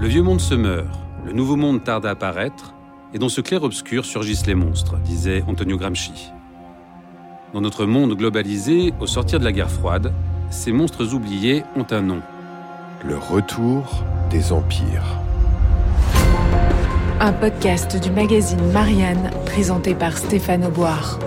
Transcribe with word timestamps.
Le 0.00 0.08
vieux 0.08 0.22
monde 0.22 0.40
se 0.40 0.54
meurt, 0.54 0.88
le 1.26 1.32
nouveau 1.32 1.56
monde 1.56 1.84
tarde 1.84 2.06
à 2.06 2.10
apparaître, 2.12 2.72
et 3.12 3.18
dans 3.18 3.28
ce 3.28 3.42
clair-obscur 3.42 4.06
surgissent 4.06 4.46
les 4.46 4.54
monstres, 4.54 4.96
disait 5.00 5.44
Antonio 5.46 5.76
Gramsci. 5.76 6.30
Dans 7.52 7.60
notre 7.60 7.84
monde 7.84 8.16
globalisé, 8.16 8.94
au 8.98 9.06
sortir 9.06 9.38
de 9.40 9.44
la 9.44 9.52
guerre 9.52 9.70
froide, 9.70 10.10
ces 10.48 10.72
monstres 10.72 11.12
oubliés 11.12 11.64
ont 11.76 11.84
un 11.90 12.00
nom. 12.00 12.22
Le 13.06 13.18
retour 13.18 14.02
des 14.30 14.52
empires. 14.52 15.18
Un 17.20 17.34
podcast 17.34 18.02
du 18.02 18.10
magazine 18.10 18.72
Marianne, 18.72 19.30
présenté 19.44 19.94
par 19.94 20.16
Stéphane 20.16 20.64
Auboire. 20.64 21.18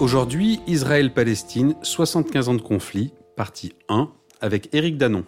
Aujourd'hui, 0.00 0.60
Israël-Palestine, 0.66 1.76
75 1.80 2.50
ans 2.50 2.54
de 2.54 2.60
conflit, 2.60 3.14
partie 3.36 3.72
1, 3.88 4.10
avec 4.42 4.68
Éric 4.74 4.98
Danon. 4.98 5.24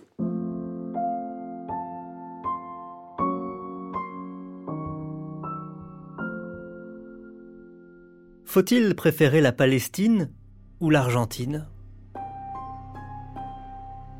Faut-il 8.55 8.95
préférer 8.95 9.41
la 9.41 9.51
Palestine 9.51 10.31
ou 10.79 10.89
l'Argentine? 10.89 11.67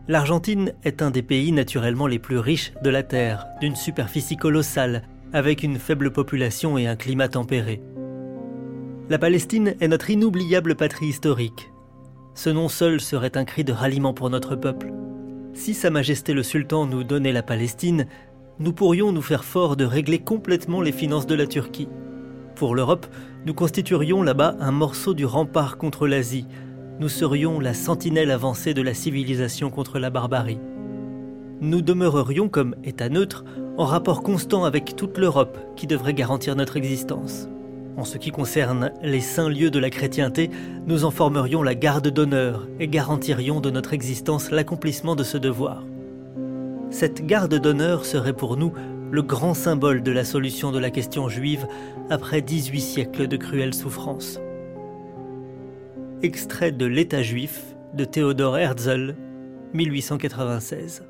L'Argentine 0.09 0.73
est 0.83 1.03
un 1.03 1.13
des 1.13 1.23
pays 1.23 1.53
naturellement 1.53 2.09
les 2.09 2.19
plus 2.19 2.39
riches 2.39 2.73
de 2.83 2.91
la 2.91 3.05
Terre, 3.05 3.47
d'une 3.61 3.77
superficie 3.77 4.37
colossale, 4.37 5.05
avec 5.33 5.63
une 5.63 5.79
faible 5.79 6.11
population 6.11 6.77
et 6.77 6.89
un 6.89 6.97
climat 6.97 7.29
tempéré. 7.29 7.81
La 9.09 9.19
Palestine 9.19 9.77
est 9.79 9.87
notre 9.87 10.11
inoubliable 10.11 10.75
patrie 10.75 11.07
historique. 11.07 11.71
Ce 12.35 12.51
nom 12.51 12.69
seul 12.69 13.01
serait 13.01 13.37
un 13.37 13.45
cri 13.45 13.63
de 13.63 13.73
ralliement 13.73 14.15
pour 14.15 14.31
notre 14.31 14.57
peuple. 14.57 14.93
Si 15.53 15.75
Sa 15.75 15.91
Majesté 15.91 16.33
le 16.33 16.43
Sultan 16.43 16.87
nous 16.87 17.05
donnait 17.05 17.31
la 17.31 17.45
Palestine, 17.45 18.09
nous 18.59 18.73
pourrions 18.73 19.13
nous 19.13 19.23
faire 19.23 19.45
fort 19.45 19.77
de 19.77 19.85
régler 19.85 20.19
complètement 20.19 20.81
les 20.81 20.91
finances 20.91 21.29
de 21.29 21.37
la 21.37 21.47
Turquie. 21.47 21.87
Pour 22.55 22.77
l'Europe, 22.77 23.07
nous 23.47 23.55
constituerions 23.55 24.23
là-bas 24.23 24.55
un 24.61 24.71
morceau 24.71 25.13
du 25.13 25.25
rempart 25.25 25.77
contre 25.77 26.07
l'Asie. 26.07 26.47
Nous 27.01 27.09
serions 27.09 27.59
la 27.59 27.75
sentinelle 27.75 28.31
avancée 28.31 28.75
de 28.75 28.83
la 28.83 28.95
civilisation 28.95 29.71
contre 29.71 29.99
la 29.99 30.11
barbarie. 30.11 30.61
Nous 31.61 31.83
demeurerions 31.83 32.49
comme 32.49 32.77
État 32.85 33.09
neutre 33.09 33.45
en 33.77 33.85
rapport 33.85 34.23
constant 34.23 34.65
avec 34.65 34.95
toute 34.95 35.19
l'Europe 35.19 35.59
qui 35.75 35.89
devrait 35.89 36.15
garantir 36.15 36.55
notre 36.55 36.77
existence. 36.77 37.49
En 37.97 38.05
ce 38.05 38.19
qui 38.19 38.31
concerne 38.31 38.93
les 39.03 39.21
saints 39.21 39.49
lieux 39.49 39.71
de 39.71 39.81
la 39.81 39.91
chrétienté, 39.91 40.51
nous 40.87 41.05
en 41.05 41.11
formerions 41.11 41.63
la 41.65 41.75
garde 41.75 42.09
d'honneur 42.09 42.69
et 42.79 42.87
garantirions 42.87 43.61
de 43.61 43.71
notre 43.71 43.95
existence 43.95 44.53
l'accomplissement 44.53 45.17
de 45.17 45.25
ce 45.25 45.39
devoir. 45.39 45.83
Cette 46.91 47.27
garde 47.27 47.55
d'honneur 47.57 48.05
serait 48.05 48.33
pour 48.33 48.57
nous 48.57 48.73
le 49.15 49.23
grand 49.23 49.55
symbole 49.55 50.03
de 50.03 50.11
la 50.11 50.25
solution 50.25 50.73
de 50.73 50.81
la 50.81 50.91
question 50.91 51.29
juive 51.29 51.69
après 52.11 52.43
18 52.43 52.81
siècles 52.81 53.29
de 53.29 53.37
cruelles 53.37 53.73
souffrances. 53.73 54.41
Extrait 56.23 56.73
de 56.73 56.85
L'État 56.85 57.23
juif 57.23 57.77
de 57.95 58.05
Théodore 58.05 58.59
Herzl, 58.59 59.15
1896. 59.73 61.05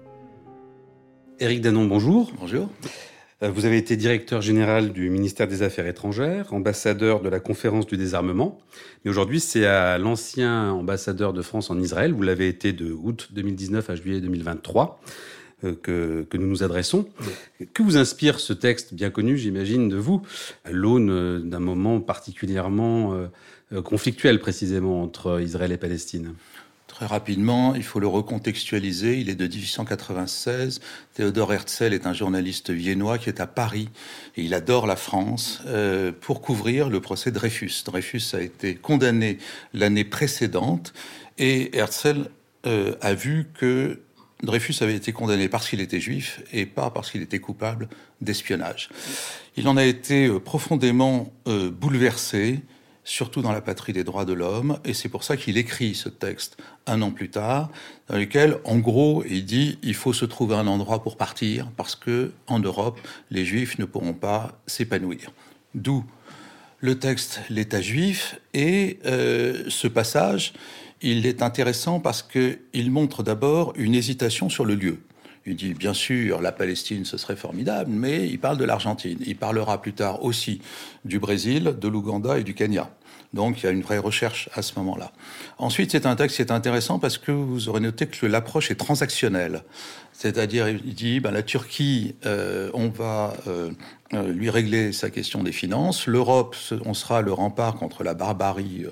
Éric 1.41 1.62
Danon, 1.62 1.87
bonjour. 1.87 2.31
Bonjour. 2.38 2.69
Euh, 3.43 3.48
vous 3.48 3.64
avez 3.64 3.78
été 3.78 3.97
directeur 3.97 4.43
général 4.43 4.93
du 4.93 5.09
ministère 5.09 5.48
des 5.48 5.62
Affaires 5.62 5.87
étrangères, 5.87 6.53
ambassadeur 6.53 7.22
de 7.22 7.31
la 7.31 7.41
conférence 7.41 7.87
du 7.87 7.97
désarmement. 7.97 8.59
Mais 9.06 9.10
aujourd'hui, 9.10 9.41
c'est 9.41 9.64
à 9.64 9.97
l'ancien 9.97 10.72
ambassadeur 10.72 11.32
de 11.32 11.41
France 11.41 11.70
en 11.70 11.81
Israël. 11.81 12.12
Vous 12.12 12.22
l'avez 12.22 12.48
été 12.48 12.75
de 12.75 12.93
août 12.93 13.31
2019 13.32 13.88
à 13.88 13.94
juillet 13.94 14.20
2023. 14.20 15.00
Euh, 15.64 15.75
que, 16.30 16.36
nous 16.36 16.47
nous 16.47 16.62
adressons. 16.62 17.06
Que 17.72 17.82
vous 17.82 17.97
inspire 17.97 18.41
ce 18.41 18.52
texte 18.52 18.94
bien 18.94 19.10
connu, 19.10 19.38
j'imagine, 19.38 19.88
de 19.88 19.97
vous, 19.97 20.22
à 20.64 20.70
l'aune 20.70 21.10
euh, 21.10 21.38
d'un 21.38 21.60
moment 21.60 22.00
particulièrement 22.00 23.14
euh, 23.72 23.82
conflictuel 23.82 24.41
précisément 24.41 25.02
entre 25.02 25.41
Israël 25.41 25.72
et 25.72 25.76
Palestine? 25.76 26.34
Très 26.86 27.06
rapidement, 27.06 27.75
il 27.75 27.82
faut 27.82 27.98
le 27.98 28.06
recontextualiser. 28.06 29.19
Il 29.19 29.28
est 29.28 29.34
de 29.34 29.47
1896. 29.47 30.80
Théodore 31.14 31.52
Herzl 31.52 31.92
est 31.92 32.06
un 32.06 32.12
journaliste 32.12 32.70
viennois 32.70 33.19
qui 33.19 33.28
est 33.28 33.41
à 33.41 33.46
Paris 33.48 33.88
et 34.36 34.42
il 34.42 34.54
adore 34.54 34.86
la 34.86 34.94
France 34.94 35.60
pour 36.20 36.41
couvrir 36.41 36.91
le 36.91 37.00
procès 37.00 37.32
Dreyfus. 37.32 37.82
Dreyfus 37.84 38.34
a 38.34 38.41
été 38.41 38.76
condamné 38.76 39.38
l'année 39.72 40.04
précédente 40.04 40.92
et 41.36 41.76
Herzl 41.76 42.28
a 42.62 43.14
vu 43.14 43.48
que 43.58 43.98
Dreyfus 44.43 44.83
avait 44.83 44.97
été 44.97 45.12
condamné 45.12 45.49
parce 45.49 45.69
qu'il 45.69 45.81
était 45.81 46.00
juif 46.00 46.43
et 46.53 46.67
pas 46.67 46.91
parce 46.91 47.11
qu'il 47.11 47.22
était 47.22 47.39
coupable 47.39 47.89
d'espionnage. 48.21 48.89
Il 49.56 49.69
en 49.69 49.77
a 49.77 49.84
été 49.84 50.27
euh, 50.27 50.41
profondément 50.41 51.33
euh, 51.47 51.71
bouleversé, 51.71 52.61
surtout 53.05 53.43
dans 53.43 53.53
la 53.53 53.61
patrie 53.61 53.93
des 53.93 54.03
droits 54.03 54.25
de 54.25 54.33
l'homme, 54.33 54.78
et 54.84 54.94
c'est 54.94 55.09
pour 55.09 55.25
ça 55.25 55.37
qu'il 55.37 55.59
écrit 55.59 55.94
ce 55.94 56.09
texte 56.09 56.56
un 56.87 57.03
an 57.03 57.11
plus 57.11 57.31
tard, 57.31 57.71
dans 58.09 58.17
lequel, 58.17 58.59
en 58.65 58.78
gros, 58.78 59.25
il 59.28 59.44
dit 59.44 59.78
il 59.83 59.94
faut 59.94 60.12
se 60.12 60.25
trouver 60.25 60.56
un 60.56 60.67
endroit 60.67 61.03
pour 61.03 61.17
partir 61.17 61.71
parce 61.77 61.94
que 61.94 62.33
en 62.47 62.59
Europe, 62.59 62.99
les 63.31 63.44
juifs 63.44 63.78
ne 63.78 63.84
pourront 63.84 64.15
pas 64.15 64.59
s'épanouir. 64.67 65.33
D'où 65.75 66.05
le 66.81 66.99
texte 66.99 67.41
l'État 67.49 67.81
juif 67.81 68.39
et 68.53 68.99
euh, 69.06 69.65
ce 69.69 69.89
passage 69.89 70.53
il 71.04 71.26
est 71.26 71.42
intéressant 71.42 72.00
parce 72.00 72.22
qu'il 72.22 72.91
montre 72.91 73.22
d'abord 73.22 73.75
une 73.76 73.94
hésitation 73.94 74.48
sur 74.48 74.65
le 74.65 74.75
lieu. 74.75 75.00
Il 75.47 75.54
dit 75.54 75.75
bien 75.75 75.92
sûr 75.92 76.41
la 76.41 76.50
Palestine 76.50 77.04
ce 77.04 77.19
serait 77.19 77.37
formidable, 77.37 77.91
mais 77.91 78.26
il 78.26 78.41
parle 78.41 78.56
de 78.56 78.65
l'Argentine. 78.65 79.19
Il 79.26 79.37
parlera 79.37 79.82
plus 79.82 79.93
tard 79.93 80.25
aussi 80.25 80.62
du 81.04 81.19
Brésil, 81.19 81.76
de 81.78 81.88
l'Ouganda 81.88 82.38
et 82.38 82.43
du 82.43 82.54
Kenya. 82.54 82.91
Donc 83.34 83.62
il 83.62 83.67
y 83.67 83.69
a 83.69 83.72
une 83.72 83.83
vraie 83.83 83.99
recherche 83.99 84.49
à 84.55 84.62
ce 84.62 84.72
moment-là. 84.77 85.12
Ensuite, 85.59 85.91
c'est 85.91 86.06
un 86.06 86.17
texte 86.17 86.37
qui 86.37 86.43
est 86.43 86.53
intéressant 86.53 86.99
parce 86.99 87.19
que 87.19 87.33
vous 87.33 87.69
aurez 87.69 87.81
noté 87.81 88.06
que 88.06 88.27
l'approche 88.27 88.71
est 88.71 88.77
transactionnelle. 88.77 89.65
C'est-à-dire, 90.12 90.69
il 90.69 90.95
dit, 90.95 91.19
ben, 91.19 91.33
la 91.33 91.43
Turquie, 91.43 92.15
euh, 92.25 92.71
on 92.73 92.89
va 92.89 93.34
euh, 93.49 93.71
euh, 94.12 94.33
lui 94.33 94.49
régler 94.49 94.93
sa 94.93 95.11
question 95.11 95.43
des 95.43 95.50
finances. 95.50 96.06
L'Europe, 96.06 96.56
on 96.84 96.94
sera 96.94 97.21
le 97.21 97.33
rempart 97.33 97.75
contre 97.75 98.05
la 98.05 98.15
barbarie 98.15 98.87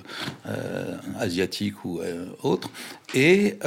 asiatique 1.19 1.85
ou 1.85 2.01
autre. 2.43 2.71
Et 3.15 3.59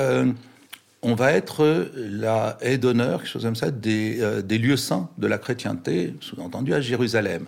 on 1.01 1.15
va 1.15 1.31
être 1.31 1.87
la 1.95 2.57
haie 2.61 2.77
d'honneur, 2.77 3.19
quelque 3.19 3.31
chose 3.31 3.43
comme 3.43 3.55
ça, 3.55 3.71
des, 3.71 4.41
des 4.43 4.57
lieux 4.57 4.77
saints 4.77 5.09
de 5.17 5.27
la 5.27 5.37
chrétienté, 5.37 6.13
sous-entendu 6.19 6.73
à 6.73 6.81
Jérusalem. 6.81 7.45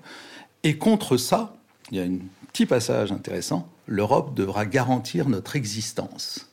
Et 0.63 0.77
contre 0.77 1.17
ça, 1.17 1.56
il 1.91 1.97
y 1.97 2.01
a 2.01 2.03
un 2.03 2.17
petit 2.51 2.65
passage 2.65 3.11
intéressant, 3.11 3.69
l'Europe 3.87 4.33
devra 4.35 4.65
garantir 4.65 5.29
notre 5.29 5.55
existence. 5.55 6.49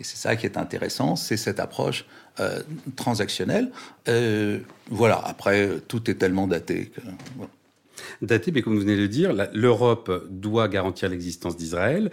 Et 0.00 0.04
c'est 0.04 0.16
ça 0.16 0.36
qui 0.36 0.46
est 0.46 0.56
intéressant, 0.56 1.16
c'est 1.16 1.36
cette 1.36 1.60
approche 1.60 2.06
euh, 2.40 2.62
transactionnelle. 2.96 3.70
Euh, 4.08 4.60
voilà, 4.88 5.22
après, 5.24 5.78
tout 5.86 6.10
est 6.10 6.14
tellement 6.14 6.46
daté. 6.46 6.90
Daté, 8.22 8.52
mais 8.52 8.62
comme 8.62 8.74
vous 8.74 8.80
venez 8.80 8.96
de 8.96 9.02
le 9.02 9.08
dire, 9.08 9.34
l'Europe 9.52 10.26
doit 10.30 10.68
garantir 10.68 11.08
l'existence 11.08 11.56
d'Israël. 11.56 12.10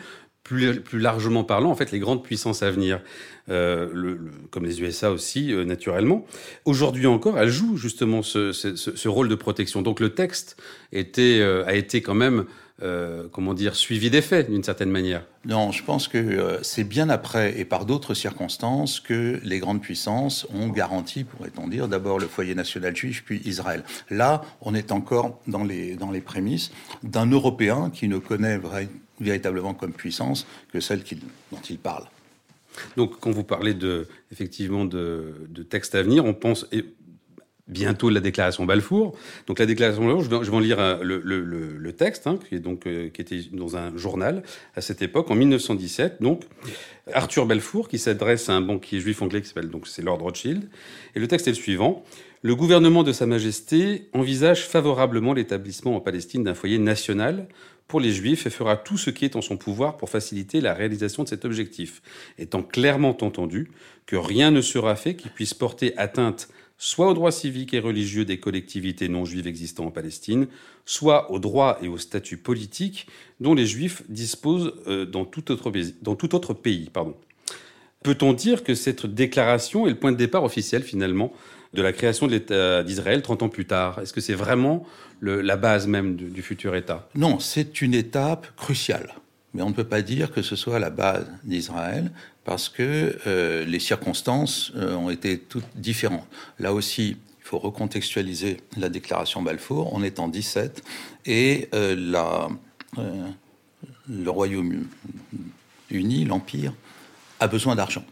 Plus, 0.50 0.82
largement 0.94 1.44
parlant, 1.44 1.70
en 1.70 1.76
fait, 1.76 1.92
les 1.92 2.00
grandes 2.00 2.24
puissances 2.24 2.64
à 2.64 2.72
venir, 2.72 3.02
euh, 3.50 4.16
comme 4.50 4.66
les 4.66 4.82
USA 4.82 5.12
aussi, 5.12 5.54
euh, 5.54 5.64
naturellement, 5.64 6.26
aujourd'hui 6.66 7.06
encore, 7.06 7.38
elles 7.38 7.50
jouent 7.50 7.78
justement 7.78 8.24
ce, 8.24 9.08
rôle 9.08 9.30
de 9.30 9.36
protection. 9.36 9.84
Donc 9.84 10.00
le 10.00 10.10
texte 10.10 10.58
euh, 10.96 11.64
a 11.68 11.76
été 11.76 12.02
quand 12.02 12.16
même 12.16 12.46
comment 13.32 13.54
dire, 13.54 13.76
suivi 13.76 14.10
des 14.10 14.22
faits 14.22 14.50
d'une 14.50 14.64
certaine 14.64 14.90
manière. 14.90 15.26
Non, 15.44 15.74
je 15.74 15.84
pense 15.84 16.08
que 16.08 16.60
c'est 16.62 16.86
bien 16.86 17.10
après 17.10 17.60
et 17.60 17.66
par 17.66 17.86
d'autres 17.86 18.14
circonstances 18.14 19.02
que 19.02 19.38
les 19.44 19.60
grandes 19.60 19.82
puissances 19.82 20.48
ont 20.54 20.70
garanti, 20.70 21.26
pourrait-on 21.26 21.68
dire, 21.68 21.90
d'abord 21.90 22.20
le 22.20 22.28
foyer 22.28 22.56
national 22.56 22.96
juif, 22.96 23.24
puis 23.26 23.42
Israël. 23.44 23.84
Là, 24.10 24.44
on 24.62 24.74
est 24.74 24.94
encore 24.94 25.42
dans 25.46 25.66
les, 25.66 25.98
prémices 26.26 26.72
d'un 27.04 27.26
Européen 27.26 27.92
qui 27.94 28.08
ne 28.08 28.18
connaît 28.18 28.58
véritablement 29.20 29.74
comme 29.74 29.94
puissance 29.94 30.46
que 30.72 30.80
celle 30.80 31.04
dont 31.52 31.62
il 31.70 31.78
parle. 31.78 32.06
Donc, 32.96 33.20
quand 33.20 33.32
vous 33.32 33.44
parlez 33.44 33.74
de, 33.74 34.08
effectivement 34.32 34.86
de, 34.86 35.34
de 35.50 35.64
textes 35.64 35.96
à 35.96 36.04
venir, 36.04 36.26
on 36.26 36.34
pense, 36.34 36.66
bientôt 37.70 38.10
la 38.10 38.20
déclaration 38.20 38.66
Balfour. 38.66 39.16
Donc 39.48 39.60
la 39.60 39.66
déclaration 39.66 40.04
Balfour, 40.06 40.44
je 40.44 40.52
vais, 40.52 40.58
en 40.58 40.60
lire 40.60 40.80
euh, 40.80 40.98
le, 41.02 41.94
texte, 41.94 42.28
hein, 42.28 42.38
qui, 42.50 42.56
est 42.56 42.60
donc, 42.60 42.86
euh, 42.86 43.10
qui 43.10 43.22
était 43.22 43.42
dans 43.54 43.78
un 43.78 43.96
journal 43.96 44.44
à 44.76 44.82
cette 44.82 45.02
époque, 45.02 45.32
en 45.32 45.36
1917. 45.36 46.22
Donc 46.22 46.44
Arthur 47.14 47.46
Balfour, 47.46 47.88
qui 47.88 48.00
s'adresse 48.00 48.50
à 48.50 48.54
un 48.54 48.62
banquier 48.62 49.00
juif 49.00 49.22
anglais 49.22 49.42
qui 49.42 49.48
s'appelle 49.48 49.70
donc 49.70 49.88
c'est 49.88 50.02
Lord 50.02 50.20
Rothschild. 50.22 50.68
Et 51.16 51.20
le 51.20 51.28
texte 51.28 51.48
est 51.48 51.52
le 51.52 51.56
suivant. 51.56 52.04
Le 52.42 52.56
gouvernement 52.56 53.04
de 53.04 53.12
Sa 53.12 53.26
Majesté 53.26 54.10
envisage 54.14 54.66
favorablement 54.66 55.34
l'établissement 55.34 55.96
en 55.96 56.00
Palestine 56.00 56.44
d'un 56.44 56.54
foyer 56.54 56.78
national 56.78 57.48
pour 57.90 58.00
les 58.00 58.14
Juifs 58.14 58.46
et 58.46 58.52
fera 58.52 58.78
tout 58.78 58.98
ce 58.98 59.10
qui 59.10 59.26
est 59.26 59.36
en 59.36 59.42
son 59.42 59.58
pouvoir 59.58 59.98
pour 59.98 60.12
faciliter 60.12 60.62
la 60.62 60.76
réalisation 60.76 61.24
de 61.24 61.28
cet 61.28 61.44
objectif, 61.44 62.02
étant 62.38 62.62
clairement 62.62 63.18
entendu 63.22 63.72
que 64.06 64.16
rien 64.16 64.52
ne 64.52 64.62
sera 64.62 64.96
fait 64.96 65.16
qui 65.16 65.28
puisse 65.28 65.56
porter 65.56 65.98
atteinte 65.98 66.48
soit 66.78 67.10
aux 67.10 67.14
droits 67.14 67.32
civiques 67.32 67.74
et 67.74 67.80
religieux 67.80 68.26
des 68.26 68.40
collectivités 68.40 69.10
non 69.10 69.26
juives 69.26 69.48
existant 69.48 69.88
en 69.88 69.92
Palestine, 69.92 70.48
soit 70.86 71.30
aux 71.32 71.40
droits 71.40 71.78
et 71.82 71.88
au 71.88 71.98
statut 71.98 72.38
politique 72.38 73.08
dont 73.40 73.56
les 73.56 73.66
juifs 73.66 74.04
disposent 74.08 74.74
euh, 74.88 75.06
dans 75.06 75.26
tout 75.26 75.52
autre, 75.52 75.72
dans 76.02 76.16
tout 76.16 76.36
autre 76.36 76.54
pays. 76.54 76.90
Peut-on 78.04 78.34
dire 78.34 78.64
que 78.64 78.76
cette 78.76 79.08
déclaration 79.08 79.88
est 79.88 79.90
le 79.90 80.00
point 80.00 80.14
de 80.14 80.18
départ 80.18 80.44
officiel 80.44 80.84
finalement 80.84 81.34
de 81.74 81.82
la 81.82 81.94
création 81.94 82.28
de 82.28 82.32
l'État 82.32 82.84
d'Israël 82.84 83.22
30 83.22 83.44
ans 83.44 83.50
plus 83.50 83.66
tard 83.66 84.00
Est-ce 84.00 84.14
que 84.14 84.22
c'est 84.22 84.34
vraiment 84.34 84.86
la 85.22 85.58
base 85.58 85.88
même 85.88 86.16
du 86.16 86.42
futur 86.42 86.76
État? 86.76 87.08
Non, 87.16 87.40
c'est 87.40 87.82
une 87.82 87.94
étape 87.94 88.48
cruciale. 88.56 89.14
Mais 89.54 89.62
on 89.64 89.70
ne 89.70 89.74
peut 89.74 89.84
pas 89.84 90.02
dire 90.02 90.32
que 90.32 90.42
ce 90.42 90.56
soit 90.56 90.80
la 90.80 90.90
base 90.90 91.28
d'Israël 91.44 92.12
parce 92.46 92.70
que 92.70 93.18
euh, 93.28 93.66
les 93.66 93.80
circonstances 93.80 94.72
euh, 94.76 94.96
ont 94.96 95.10
été 95.10 95.40
toutes 95.40 95.66
différentes. 95.76 96.28
Là 96.60 96.74
aussi, 96.74 97.18
il 97.40 97.44
faut 97.44 97.58
recontextualiser 97.58 98.58
la 98.78 98.90
déclaration 98.90 99.42
Balfour. 99.42 99.92
On 99.94 100.04
est 100.04 100.20
en 100.20 100.28
17 100.28 100.84
et 101.26 101.68
euh, 101.74 102.48
le 104.08 104.30
Royaume-Uni, 104.30 106.26
l'Empire, 106.26 106.74
a 107.40 107.48
besoin 107.48 107.76
d'argent. 107.76 108.04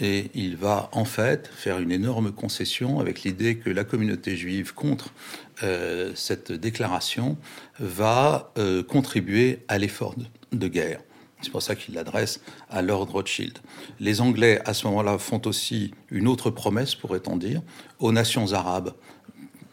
Et 0.00 0.30
il 0.34 0.56
va 0.56 0.88
en 0.92 1.04
fait 1.04 1.48
faire 1.54 1.78
une 1.78 1.92
énorme 1.92 2.32
concession 2.32 3.00
avec 3.00 3.22
l'idée 3.22 3.58
que 3.58 3.68
la 3.68 3.84
communauté 3.84 4.36
juive 4.36 4.72
contre 4.74 5.12
cette 6.14 6.52
déclaration 6.52 7.36
va 7.78 8.52
contribuer 8.88 9.58
à 9.68 9.76
l'effort 9.76 10.14
de 10.52 10.68
guerre. 10.68 11.02
C'est 11.42 11.50
pour 11.50 11.62
ça 11.62 11.74
qu'il 11.74 11.94
l'adresse 11.94 12.40
à 12.68 12.82
Lord 12.82 13.10
Rothschild. 13.10 13.58
Les 13.98 14.20
Anglais, 14.20 14.60
à 14.66 14.74
ce 14.74 14.86
moment-là, 14.86 15.18
font 15.18 15.40
aussi 15.46 15.92
une 16.10 16.28
autre 16.28 16.50
promesse, 16.50 16.94
pourrait-on 16.94 17.36
dire, 17.36 17.62
aux 17.98 18.12
nations 18.12 18.52
arabes. 18.52 18.94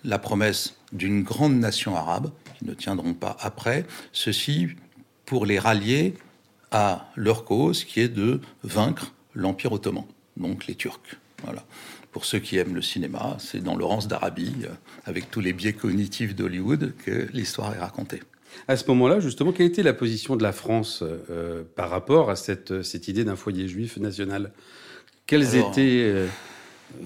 La 0.03 0.19
promesse 0.19 0.77
d'une 0.93 1.23
grande 1.23 1.55
nation 1.55 1.95
arabe, 1.95 2.31
qui 2.57 2.65
ne 2.65 2.73
tiendront 2.73 3.13
pas 3.13 3.35
après, 3.41 3.85
ceci 4.13 4.67
pour 5.25 5.45
les 5.45 5.59
rallier 5.59 6.13
à 6.71 7.11
leur 7.15 7.43
cause, 7.43 7.83
qui 7.83 7.99
est 7.99 8.09
de 8.09 8.39
vaincre 8.63 9.13
l'Empire 9.33 9.73
ottoman, 9.73 10.05
donc 10.37 10.67
les 10.67 10.75
Turcs. 10.75 11.17
Voilà. 11.43 11.65
Pour 12.11 12.25
ceux 12.25 12.39
qui 12.39 12.57
aiment 12.57 12.75
le 12.75 12.81
cinéma, 12.81 13.37
c'est 13.39 13.61
dans 13.61 13.75
Laurence 13.75 14.07
d'Arabie, 14.07 14.55
euh, 14.63 14.69
avec 15.05 15.29
tous 15.29 15.39
les 15.39 15.53
biais 15.53 15.73
cognitifs 15.73 16.35
d'Hollywood, 16.35 16.93
que 17.05 17.27
l'histoire 17.33 17.75
est 17.75 17.79
racontée. 17.79 18.21
À 18.67 18.75
ce 18.75 18.87
moment-là, 18.87 19.19
justement, 19.19 19.51
quelle 19.51 19.67
était 19.67 19.83
la 19.83 19.93
position 19.93 20.35
de 20.35 20.43
la 20.43 20.51
France 20.51 21.03
euh, 21.03 21.63
par 21.75 21.89
rapport 21.89 22.29
à 22.29 22.35
cette, 22.35 22.81
cette 22.81 23.07
idée 23.07 23.23
d'un 23.23 23.35
foyer 23.35 23.67
juif 23.67 23.97
national? 23.97 24.51
Quelles 25.25 25.55
étaient... 25.55 26.03
Euh, 26.05 26.27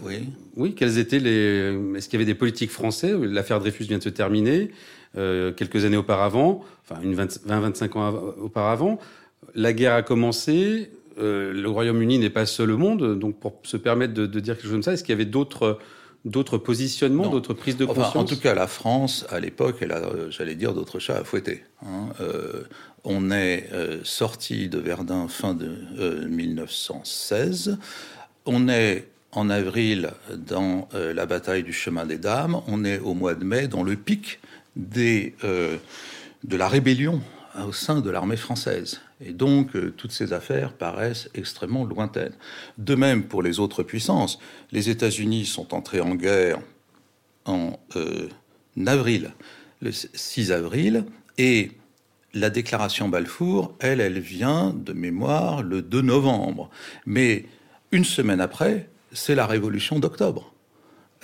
oui. 0.03 0.29
Oui, 0.55 0.75
quelles 0.75 0.97
étaient 0.97 1.19
les... 1.19 1.75
Est-ce 1.95 2.07
qu'il 2.07 2.19
y 2.19 2.21
avait 2.21 2.31
des 2.31 2.37
politiques 2.37 2.71
français 2.71 3.13
L'affaire 3.19 3.59
Dreyfus 3.59 3.85
vient 3.85 3.97
de 3.97 4.03
se 4.03 4.09
terminer. 4.09 4.71
Euh, 5.17 5.51
quelques 5.51 5.83
années 5.83 5.97
auparavant, 5.97 6.63
enfin 6.83 7.01
une 7.01 7.15
20-25 7.15 7.97
ans 7.97 8.13
auparavant, 8.41 8.97
la 9.55 9.73
guerre 9.73 9.95
a 9.95 10.03
commencé. 10.03 10.89
Le 11.21 11.67
Royaume-Uni 11.67 12.19
n'est 12.19 12.29
pas 12.29 12.45
seul 12.45 12.71
au 12.71 12.77
monde, 12.77 13.17
donc 13.19 13.39
pour 13.39 13.59
se 13.63 13.77
permettre 13.77 14.13
de, 14.13 14.25
de 14.25 14.39
dire 14.39 14.55
quelque 14.55 14.63
chose 14.63 14.71
comme 14.73 14.83
ça, 14.83 14.93
est-ce 14.93 15.03
qu'il 15.03 15.13
y 15.13 15.15
avait 15.15 15.25
d'autres 15.25 15.79
d'autres 16.25 16.57
positionnements, 16.57 17.29
d'autres 17.29 17.53
prises 17.53 17.77
de 17.77 17.85
conscience 17.85 18.15
En 18.15 18.25
tout 18.25 18.39
cas, 18.39 18.53
la 18.53 18.67
France, 18.67 19.25
à 19.29 19.39
l'époque, 19.39 19.77
elle 19.81 19.91
a, 19.91 19.97
euh, 19.97 20.29
j'allais 20.29 20.55
dire, 20.55 20.73
d'autres 20.73 20.99
chats 20.99 21.17
à 21.17 21.23
fouetter. 21.23 21.63
Hein. 21.85 22.09
Euh, 22.19 22.63
on 23.03 23.31
est 23.31 23.69
euh, 23.73 23.99
sorti 24.03 24.69
de 24.69 24.77
Verdun 24.77 25.27
fin 25.27 25.53
de 25.55 26.27
1916. 26.27 27.77
On 28.45 28.69
est 28.69 29.07
en 29.31 29.49
avril 29.49 30.11
dans 30.35 30.89
la 30.93 31.25
bataille 31.25 31.63
du 31.63 31.71
chemin 31.71 32.05
des 32.05 32.17
dames. 32.17 32.61
On 32.67 32.83
est 32.83 32.99
au 32.99 33.13
mois 33.13 33.33
de 33.33 33.45
mai 33.45 33.69
dans 33.69 33.81
le 33.81 33.95
pic 33.95 34.39
des, 34.75 35.35
de 35.41 36.57
la 36.57 36.67
rébellion 36.67 37.21
au 37.65 37.73
sein 37.73 38.01
de 38.01 38.09
l'armée 38.09 38.37
française. 38.37 39.01
Et 39.23 39.33
donc, 39.33 39.75
euh, 39.75 39.93
toutes 39.95 40.11
ces 40.11 40.33
affaires 40.33 40.73
paraissent 40.73 41.29
extrêmement 41.33 41.85
lointaines. 41.85 42.33
De 42.77 42.95
même 42.95 43.23
pour 43.23 43.43
les 43.43 43.59
autres 43.59 43.83
puissances. 43.83 44.39
Les 44.71 44.89
États-Unis 44.89 45.45
sont 45.45 45.73
entrés 45.73 46.01
en 46.01 46.15
guerre 46.15 46.59
en 47.45 47.79
euh, 47.95 48.29
avril, 48.85 49.31
le 49.81 49.91
6 49.91 50.51
avril, 50.51 51.05
et 51.37 51.71
la 52.33 52.49
déclaration 52.49 53.09
Balfour, 53.09 53.75
elle, 53.79 53.99
elle 53.99 54.19
vient 54.19 54.69
de 54.71 54.93
mémoire 54.93 55.63
le 55.63 55.81
2 55.81 56.01
novembre. 56.01 56.69
Mais 57.05 57.45
une 57.91 58.05
semaine 58.05 58.39
après, 58.39 58.89
c'est 59.11 59.35
la 59.35 59.45
révolution 59.45 59.99
d'octobre. 59.99 60.53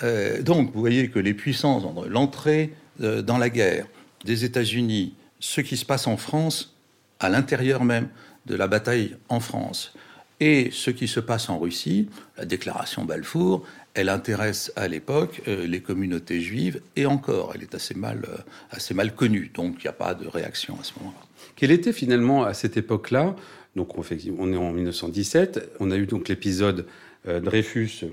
Euh, 0.04 0.42
donc, 0.42 0.74
vous 0.74 0.80
voyez 0.80 1.10
que 1.10 1.20
les 1.20 1.34
puissances, 1.34 1.84
l'entrée 2.10 2.74
dans 3.00 3.38
la 3.38 3.52
guerre 3.52 3.86
des 4.26 4.44
États-Unis, 4.44 5.14
ce 5.40 5.62
qui 5.62 5.78
se 5.78 5.86
passe 5.86 6.08
en 6.08 6.18
France, 6.18 6.76
à 7.20 7.30
l'intérieur 7.30 7.84
même 7.84 8.10
de 8.46 8.56
la 8.56 8.68
bataille 8.68 9.18
en 9.30 9.40
France, 9.40 9.94
et 10.40 10.70
ce 10.72 10.92
qui 10.92 11.08
se 11.08 11.20
passe 11.20 11.50
en 11.50 11.58
Russie, 11.58 12.10
la 12.38 12.46
déclaration 12.46 13.06
Balfour, 13.06 13.64
elle 13.96 14.10
intéresse 14.10 14.72
à 14.76 14.88
l'époque 14.88 15.42
euh, 15.48 15.66
les 15.66 15.82
communautés 15.82 16.42
juives, 16.42 16.82
et 16.96 17.08
encore, 17.08 17.54
elle 17.56 17.64
est 17.64 17.74
assez 17.74 17.96
mal, 17.96 18.24
euh, 18.30 18.38
assez 18.70 18.94
mal 18.94 19.16
connue, 19.16 19.50
donc 19.54 19.78
il 19.80 19.82
n'y 19.82 19.88
a 19.88 19.94
pas 19.94 20.14
de 20.14 20.28
réaction 20.28 20.78
à 20.80 20.84
ce 20.84 20.94
moment-là. 21.00 21.26
Quelle 21.56 21.72
était 21.72 21.94
finalement 21.94 22.44
à 22.44 22.54
cette 22.54 22.78
époque-là, 22.78 23.36
donc 23.76 23.98
on, 23.98 24.04
on, 24.38 24.54
est 24.54 24.58
en 24.58 24.72
1917, 24.72 25.72
on 25.80 25.90
a 25.90 25.98
eu 25.98 26.06
donc 26.06 26.30
l'épisode 26.30 26.86
euh, 27.28 27.40
Dreyfus 27.40 28.06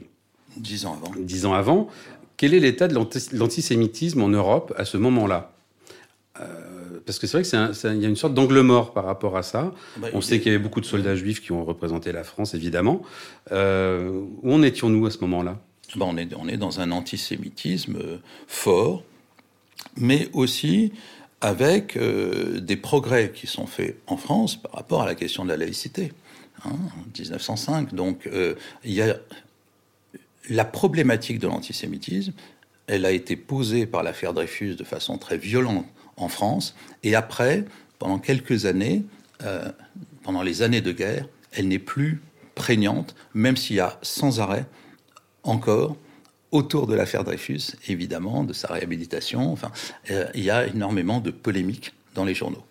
dix 0.56 0.86
ans 0.86 0.94
avant. 0.94 1.12
Dix 1.18 1.46
ans 1.46 1.54
avant. 1.54 1.88
Quel 2.36 2.54
est 2.54 2.60
l'état 2.60 2.88
de 2.88 2.94
l'antisémitisme 2.94 4.22
en 4.22 4.28
Europe 4.28 4.74
à 4.76 4.84
ce 4.84 4.96
moment-là? 4.96 5.52
Parce 7.06 7.18
que 7.18 7.26
c'est 7.26 7.38
vrai 7.38 7.42
qu'il 7.42 8.00
y 8.00 8.06
a 8.06 8.08
une 8.08 8.16
sorte 8.16 8.34
d'angle 8.34 8.60
mort 8.60 8.92
par 8.92 9.04
rapport 9.04 9.36
à 9.36 9.42
ça. 9.42 9.72
Bah, 9.96 10.08
on 10.12 10.20
sait 10.20 10.38
qu'il 10.38 10.52
y 10.52 10.54
avait 10.54 10.62
beaucoup 10.62 10.80
de 10.80 10.86
soldats 10.86 11.16
juifs 11.16 11.42
qui 11.42 11.52
ont 11.52 11.64
représenté 11.64 12.12
la 12.12 12.24
France, 12.24 12.54
évidemment. 12.54 13.02
Euh, 13.52 14.22
où 14.42 14.52
en 14.52 14.62
étions-nous 14.62 15.04
à 15.06 15.10
ce 15.10 15.18
moment-là? 15.18 15.60
Bah, 15.96 16.06
on, 16.08 16.16
est, 16.16 16.34
on 16.34 16.48
est 16.48 16.56
dans 16.56 16.80
un 16.80 16.90
antisémitisme 16.90 17.96
euh, 17.96 18.16
fort, 18.46 19.02
mais 19.96 20.28
aussi 20.32 20.92
avec 21.40 21.96
euh, 21.96 22.60
des 22.60 22.76
progrès 22.76 23.32
qui 23.34 23.46
sont 23.46 23.66
faits 23.66 23.98
en 24.06 24.16
France 24.16 24.56
par 24.56 24.72
rapport 24.72 25.02
à 25.02 25.06
la 25.06 25.14
question 25.14 25.44
de 25.44 25.50
la 25.50 25.56
laïcité. 25.56 26.12
Hein, 26.64 26.70
en 26.70 27.18
1905. 27.18 27.94
Donc, 27.94 28.28
il 28.84 28.92
y 28.92 29.02
a 29.02 29.16
la 30.48 30.64
problématique 30.64 31.38
de 31.38 31.46
l'antisémitisme, 31.46 32.32
elle 32.86 33.04
a 33.06 33.10
été 33.10 33.36
posée 33.36 33.86
par 33.86 34.02
l'affaire 34.02 34.34
Dreyfus 34.34 34.76
de 34.76 34.84
façon 34.84 35.18
très 35.18 35.38
violente 35.38 35.86
en 36.16 36.28
France. 36.28 36.74
Et 37.02 37.14
après, 37.14 37.64
pendant 37.98 38.18
quelques 38.18 38.66
années, 38.66 39.04
euh, 39.42 39.70
pendant 40.22 40.42
les 40.42 40.62
années 40.62 40.80
de 40.80 40.92
guerre, 40.92 41.28
elle 41.52 41.68
n'est 41.68 41.78
plus 41.78 42.20
prégnante, 42.54 43.14
même 43.34 43.56
s'il 43.56 43.76
y 43.76 43.80
a 43.80 43.98
sans 44.02 44.40
arrêt 44.40 44.66
encore 45.42 45.96
autour 46.52 46.86
de 46.86 46.94
l'affaire 46.94 47.24
Dreyfus, 47.24 47.72
évidemment, 47.88 48.44
de 48.44 48.52
sa 48.52 48.72
réhabilitation. 48.72 49.52
Enfin, 49.52 49.72
euh, 50.10 50.26
il 50.34 50.44
y 50.44 50.50
a 50.50 50.66
énormément 50.66 51.20
de 51.20 51.30
polémiques 51.30 51.92
dans 52.14 52.24
les 52.24 52.34
journaux. 52.34 52.62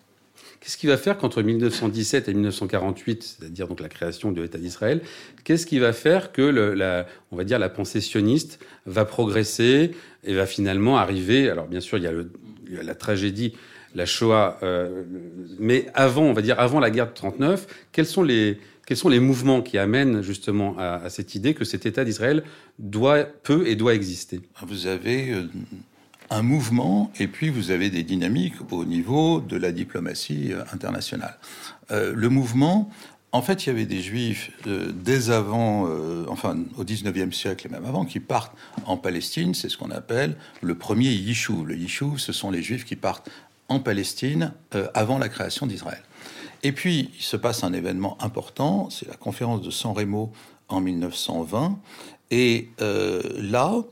Qu'est-ce 0.60 0.78
qui 0.78 0.86
va 0.86 0.96
faire 0.96 1.18
qu'entre 1.18 1.42
1917 1.42 2.26
et 2.30 2.32
1948, 2.32 3.22
c'est-à-dire 3.22 3.68
donc 3.68 3.80
la 3.80 3.90
création 3.90 4.32
de 4.32 4.40
l'État 4.40 4.56
d'Israël, 4.56 5.02
qu'est-ce 5.44 5.66
qui 5.66 5.78
va 5.78 5.92
faire 5.92 6.32
que 6.32 6.40
la, 6.40 7.06
on 7.30 7.36
va 7.36 7.44
dire 7.44 7.58
la 7.58 7.68
pensée 7.68 8.00
sioniste 8.00 8.58
va 8.86 9.04
progresser 9.04 9.90
et 10.24 10.32
va 10.32 10.46
finalement 10.46 10.96
arriver 10.96 11.50
Alors 11.50 11.66
bien 11.66 11.80
sûr, 11.80 11.98
il 11.98 12.04
y 12.04 12.06
a 12.06 12.12
le 12.12 12.30
la 12.70 12.94
tragédie, 12.94 13.54
la 13.94 14.06
Shoah. 14.06 14.58
mais 15.58 15.86
avant, 15.94 16.22
on 16.22 16.32
va 16.32 16.42
dire 16.42 16.58
avant 16.58 16.80
la 16.80 16.90
guerre 16.90 17.08
de 17.08 17.14
39, 17.14 17.66
quels 17.92 18.06
sont 18.06 18.22
les 18.22 18.58
quels 18.86 18.96
sont 18.96 19.08
les 19.08 19.20
mouvements 19.20 19.62
qui 19.62 19.78
amènent 19.78 20.22
justement 20.22 20.76
à, 20.78 21.08
cette 21.08 21.34
idée 21.34 21.54
que 21.54 21.64
cet 21.64 21.86
État 21.86 22.04
d'Israël 22.04 22.44
doit, 22.78 23.24
peut 23.24 23.66
et 23.66 23.76
doit 23.76 23.94
exister? 23.94 24.40
Vous 24.66 24.86
avez 24.86 25.30
euh, 25.30 25.48
un 26.30 26.42
mouvement 26.42 27.10
et 27.18 27.26
puis 27.26 27.48
vous 27.48 27.70
avez 27.70 27.90
des 27.90 28.02
dynamiques 28.02 28.54
au 28.70 28.84
niveau 28.84 29.40
de 29.40 29.56
la 29.56 29.72
diplomatie 29.72 30.52
euh, 30.52 30.62
internationale. 30.72 31.38
Euh, 31.90 32.12
le 32.14 32.28
mouvement, 32.28 32.90
en 33.34 33.42
fait, 33.42 33.64
il 33.64 33.66
y 33.66 33.70
avait 33.70 33.84
des 33.84 34.00
juifs 34.00 34.52
dès 34.64 35.30
avant, 35.30 35.88
enfin 36.28 36.56
au 36.76 36.84
19e 36.84 37.32
siècle 37.32 37.66
et 37.66 37.68
même 37.68 37.84
avant, 37.84 38.04
qui 38.04 38.20
partent 38.20 38.56
en 38.86 38.96
Palestine. 38.96 39.54
C'est 39.54 39.68
ce 39.68 39.76
qu'on 39.76 39.90
appelle 39.90 40.36
le 40.62 40.76
premier 40.76 41.10
Yishuv. 41.10 41.66
Le 41.66 41.76
Yishuv, 41.76 42.18
ce 42.18 42.32
sont 42.32 42.52
les 42.52 42.62
juifs 42.62 42.84
qui 42.84 42.94
partent 42.94 43.28
en 43.68 43.80
Palestine 43.80 44.52
avant 44.94 45.18
la 45.18 45.28
création 45.28 45.66
d'Israël. 45.66 46.02
Et 46.64 46.72
puis, 46.72 47.10
il 47.18 47.22
se 47.22 47.36
passe 47.36 47.62
un 47.62 47.74
événement 47.74 48.16
important, 48.22 48.88
c'est 48.88 49.06
la 49.06 49.16
conférence 49.16 49.60
de 49.60 49.70
San 49.70 49.92
Remo 49.92 50.32
en 50.68 50.80
1920. 50.80 51.78
Et 52.30 52.70
euh, 52.80 53.20
là, 53.36 53.82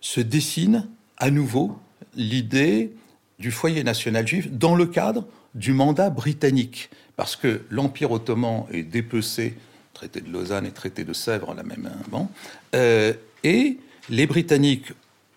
se 0.00 0.20
dessine 0.20 0.88
à 1.18 1.30
nouveau 1.30 1.78
l'idée 2.16 2.92
du 3.38 3.52
foyer 3.52 3.84
national 3.84 4.26
juif 4.26 4.50
dans 4.50 4.74
le 4.74 4.86
cadre 4.86 5.24
du 5.54 5.72
mandat 5.72 6.10
britannique. 6.10 6.90
Parce 7.20 7.36
que 7.36 7.60
l'Empire 7.68 8.12
ottoman 8.12 8.64
est 8.72 8.82
dépecé, 8.82 9.52
traité 9.92 10.22
de 10.22 10.32
Lausanne 10.32 10.64
et 10.64 10.70
traité 10.70 11.04
de 11.04 11.12
Sèvres, 11.12 11.52
la 11.52 11.62
même 11.62 11.90
bon, 12.08 12.30
euh, 12.74 13.12
et 13.44 13.76
les 14.08 14.26
Britanniques 14.26 14.86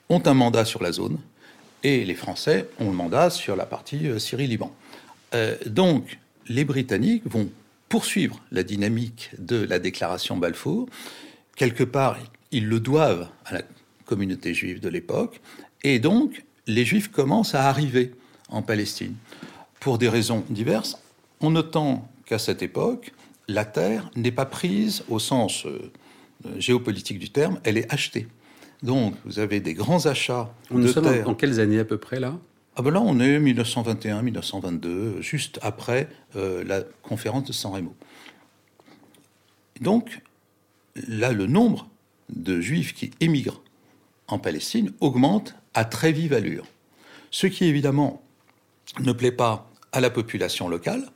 ont 0.07 0.23
un 0.25 0.33
mandat 0.33 0.63
sur 0.63 0.81
la 0.81 0.93
zone, 0.93 1.17
et 1.83 2.05
les 2.05 2.15
Français 2.15 2.69
ont 2.79 2.85
le 2.85 2.95
mandat 2.95 3.29
sur 3.29 3.57
la 3.57 3.65
partie 3.65 4.07
euh, 4.07 4.17
Syrie-Liban. 4.17 4.73
donc, 5.65 6.19
les 6.47 6.63
Britanniques 6.63 7.23
vont 7.25 7.49
poursuivre 7.89 8.39
la 8.53 8.63
dynamique 8.63 9.31
de 9.37 9.57
la 9.57 9.77
déclaration 9.77 10.37
Balfour. 10.37 10.87
Quelque 11.57 11.83
part, 11.83 12.17
ils 12.51 12.69
le 12.69 12.79
doivent 12.79 13.27
à 13.43 13.55
la 13.55 13.61
communauté 14.05 14.53
juive 14.53 14.79
de 14.79 14.87
l'époque. 14.87 15.41
Et 15.83 15.99
donc, 15.99 16.45
les 16.65 16.85
Juifs 16.85 17.09
commencent 17.09 17.55
à 17.55 17.67
arriver 17.67 18.13
en 18.47 18.61
Palestine 18.61 19.15
pour 19.81 19.97
des 19.97 20.07
raisons 20.07 20.45
diverses, 20.49 21.02
en 21.43 21.51
notant 21.51 22.07
qu'à 22.25 22.39
cette 22.39 22.61
époque, 22.61 23.13
la 23.49 23.65
terre 23.65 24.09
n'est 24.15 24.31
pas 24.31 24.45
prise 24.45 25.03
au 25.09 25.19
sens 25.19 25.65
euh, 25.65 25.91
géopolitique 26.57 27.19
du 27.19 27.29
terme, 27.29 27.59
elle 27.65 27.77
est 27.77 27.91
achetée. 27.93 28.27
Donc, 28.81 29.13
vous 29.25 29.39
avez 29.39 29.59
des 29.59 29.73
grands 29.73 30.05
achats 30.05 30.53
de 30.71 30.91
terre. 30.91 31.25
Dans 31.25 31.35
quelles 31.35 31.59
années 31.59 31.79
à 31.79 31.85
peu 31.85 31.97
près 31.97 32.19
là? 32.19 32.37
Ah 32.75 32.81
ben 32.81 32.91
là, 32.91 33.01
on 33.01 33.19
est 33.19 33.39
1921-1922, 33.39 35.21
juste 35.21 35.59
après 35.61 36.07
euh, 36.35 36.63
la 36.63 36.81
conférence 37.03 37.43
de 37.43 37.53
San 37.53 37.73
Remo. 37.73 37.93
Donc, 39.81 40.21
là, 40.95 41.33
le 41.33 41.45
nombre 41.45 41.89
de 42.29 42.61
juifs 42.61 42.93
qui 42.93 43.11
émigrent 43.19 43.61
en 44.27 44.39
Palestine 44.39 44.93
augmente 45.01 45.55
à 45.73 45.83
très 45.83 46.13
vive 46.13 46.33
allure. 46.33 46.65
Ce 47.31 47.47
qui, 47.47 47.65
évidemment, 47.65 48.23
ne 49.01 49.11
plaît 49.11 49.31
pas 49.31 49.69
à 49.91 49.99
la 49.99 50.09
population 50.09 50.67
locale, 50.69 51.11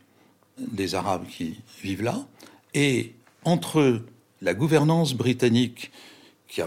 des 0.58 0.96
Arabes 0.96 1.26
qui 1.28 1.60
vivent 1.82 2.04
là, 2.04 2.26
et 2.74 3.14
entre 3.46 4.02
la 4.42 4.54
gouvernance 4.54 5.14
britannique 5.14 5.92
qui, 6.48 6.62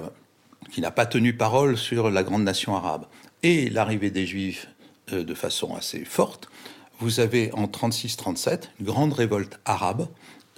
n'a 0.81 0.91
pas 0.91 1.07
tenu 1.07 1.37
parole 1.37 1.77
sur 1.77 2.11
la 2.11 2.23
grande 2.23 2.43
nation 2.43 2.77
arabe 2.77 3.07
et 3.43 3.71
l'arrivée 3.71 4.11
des 4.11 4.27
Juifs 4.27 4.69
euh, 5.13 5.25
de 5.25 5.35
façon 5.35 5.75
assez 5.75 6.05
forte, 6.05 6.51
vous 6.99 7.21
avez 7.21 7.53
en 7.55 7.67
36-37 7.67 8.71
une 8.81 8.87
grande 8.87 9.13
révolte 9.13 9.59
arabe 9.65 10.09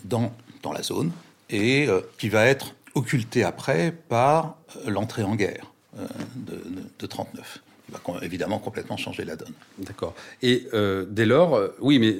dans, 0.04 0.32
dans 0.62 0.72
la 0.72 0.82
zone 0.82 1.12
et 1.50 1.86
euh, 1.86 2.00
qui 2.18 2.28
va 2.28 2.46
être 2.46 2.74
occultée 2.94 3.44
après 3.44 3.92
par 3.92 4.56
euh, 4.76 4.90
l'entrée 4.90 5.22
en 5.22 5.36
guerre 5.36 5.72
de, 6.36 6.62
de, 6.98 7.06
39 7.06 7.58
qui 7.58 7.61
va 7.92 8.24
évidemment 8.24 8.58
complètement 8.58 8.96
changer 8.96 9.24
la 9.24 9.36
donne. 9.36 9.52
D'accord. 9.78 10.14
Et 10.42 10.66
dès 11.08 11.26
lors, 11.26 11.60
oui, 11.80 11.98
mais 11.98 12.16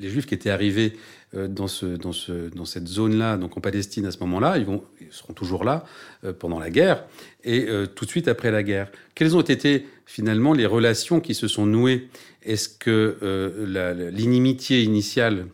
les 0.00 0.08
Juifs 0.08 0.26
qui 0.26 0.34
étaient 0.34 0.50
arrivés 0.50 0.94
dans, 1.32 1.68
ce, 1.68 1.86
dans, 1.86 2.12
ce, 2.12 2.48
dans 2.54 2.64
cette 2.64 2.88
zone-là, 2.88 3.36
donc 3.36 3.56
en 3.56 3.60
Palestine 3.60 4.06
à 4.06 4.10
ce 4.10 4.18
moment-là, 4.20 4.58
ils, 4.58 4.66
ils 5.00 5.12
seront 5.12 5.32
toujours 5.32 5.64
là 5.64 5.84
pendant 6.38 6.58
la 6.58 6.70
guerre 6.70 7.04
et 7.44 7.66
tout 7.94 8.04
de 8.04 8.10
suite 8.10 8.28
après 8.28 8.50
la 8.50 8.62
guerre. 8.62 8.90
Quelles 9.14 9.36
ont 9.36 9.42
été 9.42 9.86
finalement 10.06 10.52
les 10.52 10.66
relations 10.66 11.20
qui 11.20 11.34
se 11.34 11.48
sont 11.48 11.66
nouées? 11.66 12.08
Est-ce 12.46 12.68
que 12.68 13.18
euh, 13.22 14.10
l'inimitié 14.12 14.82
initiale 14.82 15.46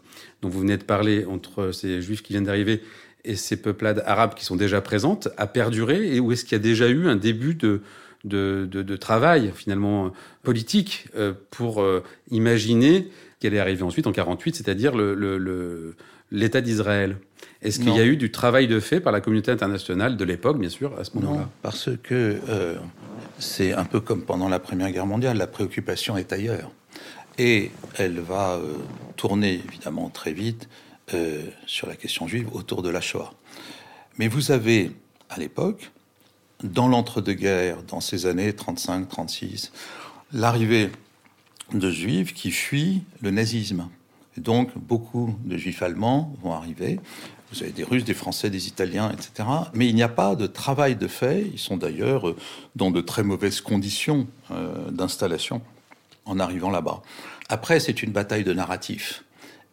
dont 0.42 0.48
vous 0.48 0.60
venez 0.60 0.76
de 0.76 0.84
parler 0.84 1.24
entre 1.24 1.72
ces 1.72 2.02
juifs 2.02 2.22
qui 2.22 2.34
viennent 2.34 2.44
d'arriver 2.44 2.82
et 3.24 3.36
ces 3.36 3.56
peuplades 3.56 4.02
arabes 4.04 4.34
qui 4.34 4.44
sont 4.44 4.56
déjà 4.56 4.80
présentes 4.80 5.28
a 5.36 5.46
perduré 5.46 6.14
et 6.14 6.20
où 6.20 6.32
est-ce 6.32 6.44
qu'il 6.44 6.52
y 6.52 6.60
a 6.60 6.62
déjà 6.62 6.88
eu 6.88 7.08
un 7.08 7.16
début 7.16 7.54
de, 7.54 7.80
de, 8.24 8.96
travail 8.96 9.52
finalement 9.54 10.12
politique 10.42 11.08
euh, 11.16 11.32
pour 11.50 11.82
euh, 11.82 12.02
imaginer 12.30 13.08
qu'elle 13.40 13.54
est 13.54 13.58
arrivée 13.58 13.82
ensuite 13.82 14.06
en 14.06 14.12
48, 14.12 14.56
c'est-à-dire 14.56 14.94
l'État 14.96 15.14
le, 15.16 15.96
l'État 16.30 16.60
d'Israël 16.60 17.16
Est-ce 17.62 17.80
qu'il 17.80 17.94
y 17.94 18.00
a 18.00 18.04
eu 18.04 18.16
du 18.16 18.30
travail 18.30 18.68
de 18.68 18.78
fait 18.78 19.00
par 19.00 19.12
la 19.12 19.20
communauté 19.20 19.50
internationale 19.50 20.16
de 20.16 20.24
l'époque, 20.24 20.58
bien 20.58 20.68
sûr, 20.68 20.96
à 20.98 21.04
ce 21.04 21.10
moment-là? 21.16 21.48
Parce 21.62 21.90
que 22.02 22.38
c'est 23.38 23.72
un 23.72 23.84
peu 23.84 24.00
comme 24.00 24.22
pendant 24.22 24.48
la 24.48 24.58
Première 24.58 24.90
Guerre 24.90 25.06
mondiale, 25.06 25.36
la 25.36 25.46
préoccupation 25.46 26.16
est 26.16 26.32
ailleurs. 26.32 26.70
Et 27.38 27.70
elle 27.96 28.20
va 28.20 28.52
euh, 28.52 28.74
tourner 29.16 29.60
évidemment 29.68 30.10
très 30.10 30.32
vite 30.32 30.68
euh, 31.14 31.42
sur 31.66 31.88
la 31.88 31.96
question 31.96 32.28
juive 32.28 32.48
autour 32.52 32.82
de 32.82 32.90
la 32.90 33.00
Shoah. 33.00 33.32
Mais 34.18 34.28
vous 34.28 34.52
avez 34.52 34.92
à 35.30 35.38
l'époque, 35.38 35.90
dans 36.62 36.88
l'entre-deux-guerres, 36.88 37.82
dans 37.82 38.00
ces 38.00 38.26
années 38.26 38.52
35-36, 38.52 39.70
l'arrivée 40.32 40.90
de 41.72 41.90
juifs 41.90 42.34
qui 42.34 42.50
fuient 42.50 43.02
le 43.20 43.30
nazisme. 43.30 43.88
Et 44.36 44.40
donc 44.40 44.70
beaucoup 44.76 45.36
de 45.44 45.56
juifs 45.56 45.82
allemands 45.82 46.34
vont 46.42 46.52
arriver. 46.52 47.00
Vous 47.52 47.62
avez 47.62 47.72
des 47.72 47.84
Russes, 47.84 48.04
des 48.04 48.14
Français, 48.14 48.48
des 48.48 48.66
Italiens, 48.66 49.10
etc. 49.10 49.46
Mais 49.74 49.86
il 49.86 49.94
n'y 49.94 50.02
a 50.02 50.08
pas 50.08 50.36
de 50.36 50.46
travail 50.46 50.96
de 50.96 51.06
fait. 51.06 51.46
Ils 51.52 51.58
sont 51.58 51.76
d'ailleurs 51.76 52.28
euh, 52.28 52.36
dans 52.76 52.90
de 52.90 53.00
très 53.02 53.22
mauvaises 53.22 53.60
conditions 53.60 54.26
euh, 54.50 54.90
d'installation 54.90 55.60
en 56.24 56.38
arrivant 56.38 56.70
là-bas. 56.70 57.02
Après, 57.50 57.78
c'est 57.78 58.02
une 58.02 58.12
bataille 58.12 58.44
de 58.44 58.54
narratif. 58.54 59.24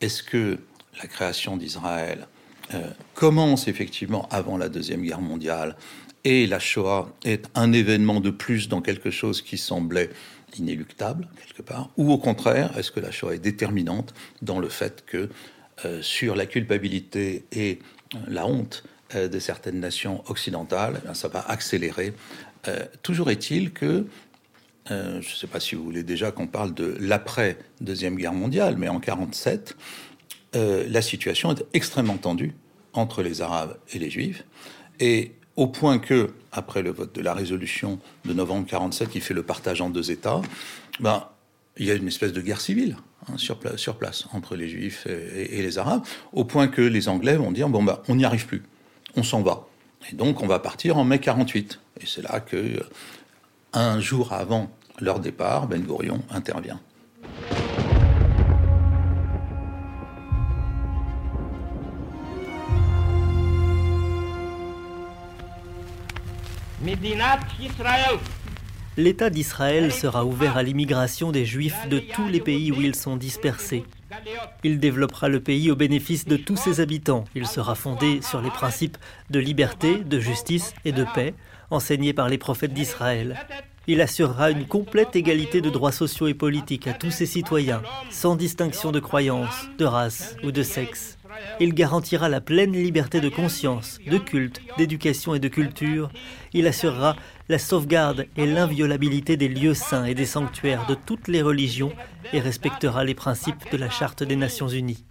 Est-ce 0.02 0.24
que 0.24 0.60
la 1.02 1.08
création 1.08 1.56
d'Israël 1.56 2.28
euh, 2.74 2.82
commence 3.14 3.70
effectivement 3.70 4.28
avant 4.30 4.58
la 4.58 4.68
Deuxième 4.68 5.02
Guerre 5.02 5.22
mondiale 5.22 5.78
et 6.24 6.48
la 6.48 6.60
Shoah 6.60 7.10
est 7.24 7.46
un 7.56 7.72
événement 7.72 8.20
de 8.20 8.30
plus 8.30 8.68
dans 8.68 8.82
quelque 8.82 9.12
chose 9.12 9.42
qui 9.42 9.58
semblait 9.58 10.10
inéluctable, 10.58 11.28
quelque 11.46 11.62
part, 11.62 11.90
ou 11.98 12.12
au 12.12 12.18
contraire, 12.18 12.78
est-ce 12.78 12.92
que 12.92 13.00
la 13.00 13.12
Shoah 13.12 13.36
est 13.36 13.40
déterminante 13.40 14.14
dans 14.42 14.60
le 14.60 14.70
fait 14.70 15.04
que 15.06 15.30
euh, 15.86 16.02
sur 16.02 16.36
la 16.36 16.46
culpabilité 16.46 17.46
et 17.52 17.80
euh, 18.16 18.18
la 18.28 18.46
honte 18.46 18.84
euh, 19.16 19.28
de 19.28 19.40
certaines 19.40 19.80
nations 19.80 20.24
occidentales, 20.28 21.02
eh 21.10 21.14
ça 21.14 21.28
va 21.28 21.40
accélérer. 21.40 22.14
toujours 23.02 23.32
est-il 23.32 23.72
que, 23.72 24.06
je 24.90 25.18
ne 25.18 25.22
sais 25.22 25.48
pas 25.48 25.60
si 25.60 25.76
vous 25.76 25.84
voulez 25.84 26.04
déjà 26.04 26.32
qu'on 26.32 26.48
parle 26.48 26.74
de 26.74 26.98
l'après 27.00 27.58
Deuxième 27.80 28.16
Guerre 28.16 28.34
mondiale, 28.34 28.76
mais 28.78 28.90
en 28.90 29.00
1947, 29.00 29.78
la 30.54 31.02
situation 31.02 31.52
est 31.52 31.64
extrêmement 31.74 32.18
tendue 32.18 32.54
entre 32.94 33.24
les 33.24 33.42
Arabes 33.42 33.78
et 33.94 34.00
les 34.00 34.10
Juifs, 34.10 34.44
et 35.00 35.32
au 35.56 35.68
point 35.68 36.00
que, 36.00 36.32
après 36.52 36.82
le 36.82 36.92
vote 36.92 37.14
de 37.14 37.22
la 37.22 37.34
résolution 37.34 38.00
de 38.26 38.34
novembre 38.34 38.62
1947 38.62 39.10
qui 39.10 39.20
fait 39.20 39.34
le 39.34 39.44
partage 39.44 39.82
en 39.82 39.90
deux 39.90 40.12
États, 40.12 40.42
ben, 41.00 41.26
il 41.78 41.86
y 41.86 41.92
a 41.92 41.96
une 41.96 42.08
espèce 42.08 42.34
de 42.34 42.42
guerre 42.42 42.62
civile 42.62 42.96
Hein, 43.28 43.38
sur, 43.38 43.58
place, 43.58 44.28
entre 44.34 44.56
les 44.56 44.70
Juifs 44.70 45.06
et, 45.08 45.62
les 45.62 45.78
Arabes, 45.78 46.04
au 46.32 46.46
point 46.46 46.68
que 46.68 46.82
les 46.82 47.10
Anglais 47.10 47.36
vont 47.36 47.52
dire 47.52 47.68
bon 47.68 47.84
bah 47.84 48.02
on 48.08 48.16
n'y 48.16 48.24
arrive 48.24 48.46
plus, 48.46 48.64
on 49.16 49.24
s'en 49.24 49.42
va, 49.42 49.68
et 50.10 50.16
donc 50.16 50.42
on 50.42 50.48
va 50.48 50.60
partir 50.60 50.98
en 50.98 51.04
mai 51.04 51.20
48. 51.20 51.80
Et 52.02 52.06
c'est 52.06 52.22
là 52.22 52.40
que 52.40 52.80
un 53.74 54.00
jour 54.00 54.32
avant 54.32 54.72
leur 55.00 55.20
départ, 55.20 55.68
Ben 55.68 55.82
Gurion 55.82 56.22
intervient. 56.30 56.80
l'État 68.98 69.30
d'Israël 69.30 69.92
sera 69.92 70.26
ouvert 70.26 70.58
à 70.58 70.64
l'immigration 70.64 71.32
des 71.32 71.46
Juifs 71.46 71.88
de 71.90 72.00
tous 72.00 72.28
les 72.28 72.42
pays 72.42 72.72
où 72.72 72.82
ils 72.82 72.96
sont 72.96 73.18
dispersés. 73.18 73.84
Il 74.64 74.80
développera 74.80 75.30
le 75.30 75.40
pays 75.40 75.72
au 75.72 75.76
bénéfice 75.76 76.26
de 76.26 76.38
tous 76.38 76.58
ses 76.58 76.82
habitants. 76.82 77.26
Il 77.36 77.48
sera 77.48 77.76
fondé 77.76 78.22
sur 78.22 78.42
les 78.42 78.50
principes 78.50 78.98
de 79.30 79.40
liberté, 79.40 79.98
de 79.98 80.20
justice 80.20 80.74
et 80.86 80.92
de 80.92 81.06
paix 81.16 81.34
enseignés 81.72 82.14
par 82.14 82.30
les 82.30 82.38
prophètes 82.38 82.74
d'Israël. 82.74 83.38
Il 83.92 84.02
assurera 84.02 84.52
une 84.52 84.68
complète 84.68 85.16
égalité 85.16 85.62
de 85.62 85.70
droits 85.72 85.92
sociaux 85.92 86.28
et 86.28 86.36
politiques 86.36 86.86
à 86.86 86.94
tous 86.94 87.10
ses 87.10 87.26
citoyens, 87.26 87.82
sans 88.12 88.36
distinction 88.36 88.92
de 88.92 89.00
croyance, 89.00 89.68
de 89.80 89.86
race 89.86 90.36
ou 90.44 90.52
de 90.52 90.62
sexe. 90.62 91.18
Il 91.60 91.74
garantira 91.74 92.30
la 92.30 92.40
pleine 92.40 92.74
liberté 92.74 93.20
de 93.20 93.30
conscience, 93.30 93.98
de 94.06 94.20
culte, 94.20 94.62
d'éducation 94.78 95.34
et 95.34 95.40
de 95.40 95.48
culture. 95.48 96.12
Il 96.54 96.68
assurera 96.68 97.16
la 97.48 97.58
sauvegarde 97.58 98.28
et 98.38 98.46
l'inviolabilité 98.46 99.38
des 99.38 99.48
lieux 99.48 99.74
saints 99.74 100.06
et 100.06 100.14
des 100.14 100.28
sanctuaires 100.28 100.86
de 100.86 100.94
toutes 100.94 101.28
les 101.28 101.42
religions 101.42 101.92
et 102.32 102.40
respectera 102.40 103.04
les 103.04 103.16
principes 103.16 103.72
de 103.72 103.78
la 103.78 103.90
Charte 103.90 104.22
des 104.22 104.36
Nations 104.36 104.68
Unies. 104.68 105.04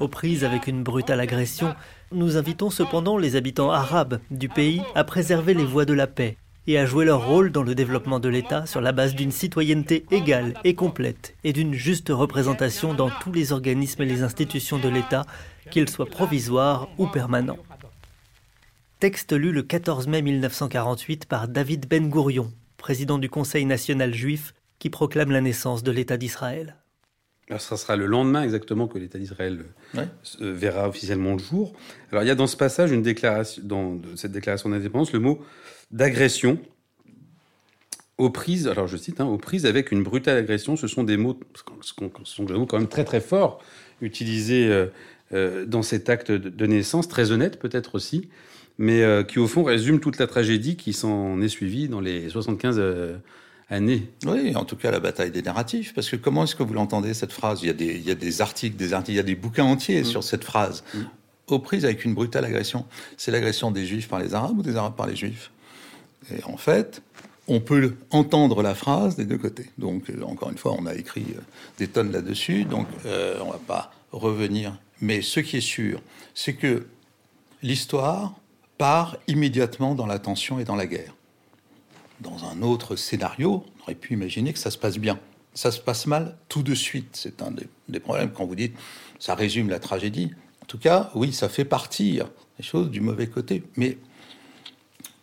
Aux 0.00 0.08
prises 0.08 0.42
avec 0.42 0.66
une 0.66 0.82
brutale 0.82 1.20
agression, 1.20 1.72
nous 2.10 2.36
invitons 2.36 2.70
cependant 2.70 3.16
les 3.16 3.36
habitants 3.36 3.70
arabes 3.70 4.18
du 4.32 4.48
pays 4.48 4.82
à 4.96 5.04
préserver 5.04 5.54
les 5.54 5.64
voies 5.64 5.84
de 5.84 5.94
la 5.94 6.08
paix 6.08 6.36
et 6.66 6.78
à 6.78 6.86
jouer 6.86 7.04
leur 7.04 7.26
rôle 7.26 7.52
dans 7.52 7.62
le 7.62 7.74
développement 7.74 8.18
de 8.18 8.28
l'État 8.28 8.66
sur 8.66 8.80
la 8.80 8.92
base 8.92 9.14
d'une 9.14 9.30
citoyenneté 9.30 10.04
égale 10.10 10.54
et 10.64 10.74
complète 10.74 11.34
et 11.44 11.52
d'une 11.52 11.74
juste 11.74 12.08
représentation 12.08 12.94
dans 12.94 13.10
tous 13.10 13.32
les 13.32 13.52
organismes 13.52 14.02
et 14.02 14.06
les 14.06 14.22
institutions 14.22 14.78
de 14.78 14.88
l'État, 14.88 15.26
qu'ils 15.70 15.88
soient 15.88 16.06
provisoires 16.06 16.88
ou 16.98 17.06
permanents. 17.06 17.58
Texte 18.98 19.32
lu 19.32 19.52
le 19.52 19.62
14 19.62 20.06
mai 20.08 20.22
1948 20.22 21.26
par 21.26 21.48
David 21.48 21.86
Ben 21.88 22.08
Gourion, 22.08 22.50
président 22.78 23.18
du 23.18 23.28
Conseil 23.28 23.64
national 23.64 24.14
juif, 24.14 24.54
qui 24.78 24.90
proclame 24.90 25.30
la 25.30 25.40
naissance 25.40 25.82
de 25.82 25.92
l'État 25.92 26.16
d'Israël. 26.16 26.76
Alors, 27.48 27.60
ce 27.60 27.76
sera 27.76 27.94
le 27.94 28.06
lendemain 28.06 28.42
exactement 28.42 28.88
que 28.88 28.98
l'État 28.98 29.18
d'Israël 29.18 29.66
euh, 29.96 30.04
verra 30.40 30.88
officiellement 30.88 31.34
le 31.34 31.38
jour. 31.38 31.74
Alors, 32.10 32.24
il 32.24 32.26
y 32.26 32.30
a 32.30 32.34
dans 32.34 32.48
ce 32.48 32.56
passage, 32.56 32.90
une 32.90 33.02
déclaration, 33.02 33.62
dans 33.64 34.00
cette 34.16 34.32
déclaration 34.32 34.68
d'indépendance, 34.68 35.12
le 35.12 35.20
mot 35.20 35.44
d'agression 35.90 36.58
aux 38.18 38.30
prises, 38.30 38.66
alors 38.66 38.86
je 38.86 38.96
cite, 38.96 39.20
hein, 39.20 39.26
aux 39.26 39.36
prises 39.36 39.66
avec 39.66 39.92
une 39.92 40.02
brutale 40.02 40.38
agression, 40.38 40.76
ce 40.76 40.86
sont 40.86 41.04
des 41.04 41.16
mots, 41.16 41.38
ce 41.82 41.92
sont 42.24 42.44
des 42.44 42.54
mots 42.54 42.66
quand 42.66 42.78
même 42.78 42.88
très 42.88 43.04
très 43.04 43.20
forts, 43.20 43.62
utilisés 44.00 44.68
euh, 44.68 44.86
euh, 45.34 45.66
dans 45.66 45.82
cet 45.82 46.08
acte 46.08 46.32
de, 46.32 46.66
naissance, 46.66 47.08
très 47.08 47.30
honnête 47.30 47.58
peut-être 47.58 47.94
aussi, 47.94 48.30
mais 48.78 49.02
euh, 49.02 49.22
qui 49.22 49.38
au 49.38 49.46
fond 49.46 49.64
résume 49.64 50.00
toute 50.00 50.18
la 50.18 50.26
tragédie 50.26 50.76
qui 50.76 50.92
s'en 50.92 51.40
est 51.42 51.48
suivie 51.48 51.88
dans 51.88 52.00
les 52.00 52.30
75 52.30 52.80
années. 53.68 54.08
Oui, 54.24 54.56
en 54.56 54.64
tout 54.64 54.76
cas 54.76 54.90
la 54.90 55.00
bataille 55.00 55.30
des 55.30 55.42
narratifs, 55.42 55.92
parce 55.92 56.08
que 56.08 56.16
comment 56.16 56.44
est-ce 56.44 56.56
que 56.56 56.62
vous 56.62 56.74
l'entendez 56.74 57.12
cette 57.12 57.32
phrase? 57.32 57.60
Il 57.62 57.66
y, 57.66 57.70
a 57.70 57.74
des, 57.74 57.96
il 57.96 58.06
y 58.06 58.10
a 58.10 58.14
des 58.14 58.40
articles, 58.40 58.76
des 58.76 58.94
articles, 58.94 59.12
il 59.12 59.16
y 59.16 59.20
a 59.20 59.24
des 59.24 59.34
bouquins 59.34 59.64
entiers 59.64 60.02
mm. 60.02 60.04
sur 60.04 60.24
cette 60.24 60.44
phrase. 60.44 60.84
Mm. 60.94 61.00
Aux 61.48 61.58
prises 61.58 61.84
avec 61.84 62.04
une 62.04 62.14
brutale 62.14 62.44
agression, 62.44 62.86
c'est 63.16 63.30
l'agression 63.30 63.70
des 63.70 63.84
juifs 63.84 64.08
par 64.08 64.20
les 64.20 64.34
arabes 64.34 64.58
ou 64.58 64.62
des 64.62 64.74
arabes 64.74 64.96
par 64.96 65.06
les 65.06 65.14
juifs? 65.14 65.50
Et 66.30 66.42
en 66.44 66.56
fait, 66.56 67.02
on 67.48 67.60
peut 67.60 67.96
entendre 68.10 68.62
la 68.62 68.74
phrase 68.74 69.16
des 69.16 69.24
deux 69.24 69.38
côtés. 69.38 69.70
Donc, 69.78 70.10
euh, 70.10 70.22
encore 70.22 70.50
une 70.50 70.58
fois, 70.58 70.74
on 70.78 70.86
a 70.86 70.94
écrit 70.94 71.26
euh, 71.36 71.40
des 71.78 71.88
tonnes 71.88 72.12
là-dessus, 72.12 72.64
donc 72.64 72.86
euh, 73.04 73.38
on 73.40 73.46
ne 73.46 73.52
va 73.52 73.60
pas 73.66 73.92
revenir. 74.12 74.76
Mais 75.00 75.22
ce 75.22 75.40
qui 75.40 75.58
est 75.58 75.60
sûr, 75.60 76.00
c'est 76.34 76.54
que 76.54 76.86
l'histoire 77.62 78.34
part 78.78 79.16
immédiatement 79.28 79.94
dans 79.94 80.06
la 80.06 80.18
tension 80.18 80.58
et 80.58 80.64
dans 80.64 80.76
la 80.76 80.86
guerre. 80.86 81.14
Dans 82.20 82.44
un 82.44 82.62
autre 82.62 82.96
scénario, 82.96 83.64
on 83.78 83.82
aurait 83.82 83.94
pu 83.94 84.14
imaginer 84.14 84.52
que 84.52 84.58
ça 84.58 84.70
se 84.70 84.78
passe 84.78 84.98
bien. 84.98 85.18
Ça 85.54 85.70
se 85.70 85.80
passe 85.80 86.06
mal 86.06 86.36
tout 86.48 86.62
de 86.62 86.74
suite. 86.74 87.08
C'est 87.12 87.42
un 87.42 87.52
des, 87.88 88.00
problèmes 88.00 88.30
quand 88.30 88.44
vous 88.44 88.56
dites 88.56 88.76
ça 89.18 89.34
résume 89.34 89.70
la 89.70 89.78
tragédie. 89.78 90.30
En 90.62 90.66
tout 90.66 90.78
cas, 90.78 91.10
oui, 91.14 91.32
ça 91.32 91.48
fait 91.48 91.64
partir 91.64 92.28
des 92.58 92.62
choses 92.62 92.90
du 92.90 93.00
mauvais 93.00 93.28
côté. 93.28 93.62
Mais 93.76 93.96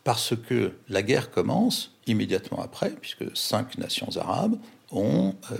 parce 0.03 0.35
que 0.35 0.73
la 0.89 1.01
guerre 1.01 1.31
commence 1.31 1.91
immédiatement 2.07 2.61
après, 2.61 2.91
puisque 2.91 3.35
cinq 3.35 3.77
nations 3.77 4.09
arabes 4.17 4.57
ont 4.91 5.35
euh, 5.51 5.55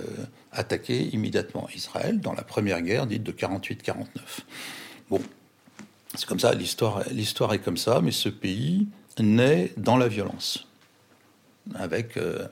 attaqué 0.52 1.08
immédiatement 1.12 1.68
Israël 1.74 2.20
dans 2.20 2.34
la 2.34 2.42
première 2.42 2.82
guerre 2.82 3.06
dite 3.06 3.22
de 3.22 3.32
48-49. 3.32 4.06
Bon, 5.10 5.20
c'est 6.14 6.26
comme 6.26 6.40
ça, 6.40 6.54
l'histoire, 6.54 7.02
est 7.52 7.58
comme 7.58 7.76
ça, 7.76 8.00
mais 8.00 8.12
ce 8.12 8.28
pays 8.28 8.86
naît 9.18 9.72
dans 9.76 9.96
la 9.96 10.08
violence, 10.08 10.66
avec, 11.74 12.16
euh, 12.16 12.46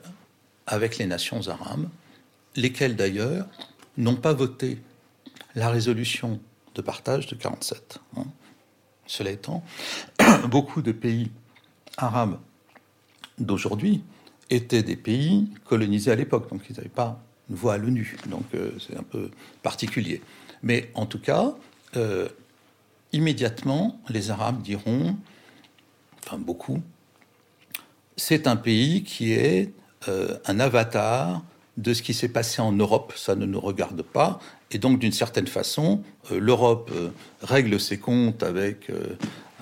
avec 0.65 0.97
les 0.97 1.05
nations 1.05 1.47
arabes, 1.47 1.87
lesquelles 2.55 2.95
d'ailleurs 2.95 3.47
n'ont 3.97 4.15
pas 4.15 4.33
voté 4.33 4.79
la 5.55 5.69
résolution 5.69 6.39
de 6.75 6.81
partage 6.81 7.27
de 7.27 7.35
47. 7.35 7.99
Hein. 8.17 8.25
Cela 9.05 9.29
étant, 9.29 9.63
beaucoup 10.49 10.81
de 10.81 10.91
pays 10.91 11.31
arabes 11.97 12.37
d'aujourd'hui 13.39 14.03
étaient 14.49 14.83
des 14.83 14.95
pays 14.95 15.49
colonisés 15.65 16.11
à 16.11 16.15
l'époque, 16.15 16.49
donc 16.49 16.61
ils 16.69 16.75
n'avaient 16.75 16.89
pas 16.89 17.21
une 17.49 17.55
voix 17.55 17.73
à 17.73 17.77
l'ONU, 17.77 18.17
donc 18.27 18.43
euh, 18.55 18.71
c'est 18.79 18.97
un 18.97 19.03
peu 19.03 19.29
particulier. 19.61 20.21
Mais 20.61 20.91
en 20.93 21.05
tout 21.05 21.19
cas, 21.19 21.53
euh, 21.95 22.29
immédiatement, 23.11 23.99
les 24.09 24.31
Arabes 24.31 24.61
diront, 24.61 25.17
enfin 26.19 26.37
beaucoup, 26.37 26.81
c'est 28.15 28.47
un 28.47 28.55
pays 28.55 29.03
qui 29.03 29.33
est 29.33 29.73
euh, 30.07 30.37
un 30.45 30.59
avatar 30.59 31.43
de 31.77 31.93
ce 31.93 32.03
qui 32.03 32.13
s'est 32.13 32.29
passé 32.29 32.61
en 32.61 32.71
Europe, 32.71 33.13
ça 33.15 33.35
ne 33.35 33.45
nous 33.45 33.59
regarde 33.59 34.03
pas, 34.03 34.39
et 34.69 34.77
donc 34.77 34.99
d'une 34.99 35.11
certaine 35.11 35.47
façon, 35.47 36.03
l'Europe 36.31 36.91
règle 37.41 37.79
ses 37.79 37.97
comptes 37.97 38.43
avec 38.43 38.91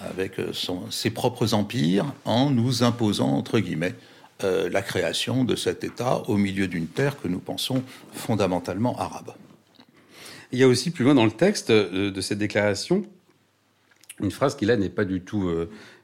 avec 0.10 0.40
euh, 0.40 0.52
ses 0.90 1.10
propres 1.10 1.54
empires 1.54 2.14
en 2.26 2.50
nous 2.50 2.84
imposant, 2.84 3.30
entre 3.30 3.60
guillemets, 3.60 3.96
euh, 4.44 4.70
la 4.70 4.82
création 4.82 5.44
de 5.44 5.56
cet 5.56 5.84
État 5.84 6.24
au 6.28 6.38
milieu 6.38 6.68
d'une 6.68 6.88
terre 6.88 7.20
que 7.22 7.28
nous 7.28 7.40
pensons 7.40 7.84
fondamentalement 8.14 8.98
arabe. 8.98 9.34
Il 10.52 10.60
y 10.60 10.64
a 10.64 10.68
aussi 10.68 10.92
plus 10.92 11.06
loin 11.06 11.14
dans 11.14 11.26
le 11.26 11.32
texte 11.32 11.70
euh, 11.70 12.12
de 12.12 12.22
cette 12.22 12.40
déclaration 12.40 13.04
une 14.20 14.32
phrase 14.32 14.56
qui 14.56 14.66
là 14.66 14.78
n'est 14.78 14.90
pas 14.90 15.06
du 15.06 15.22
tout, 15.22 15.52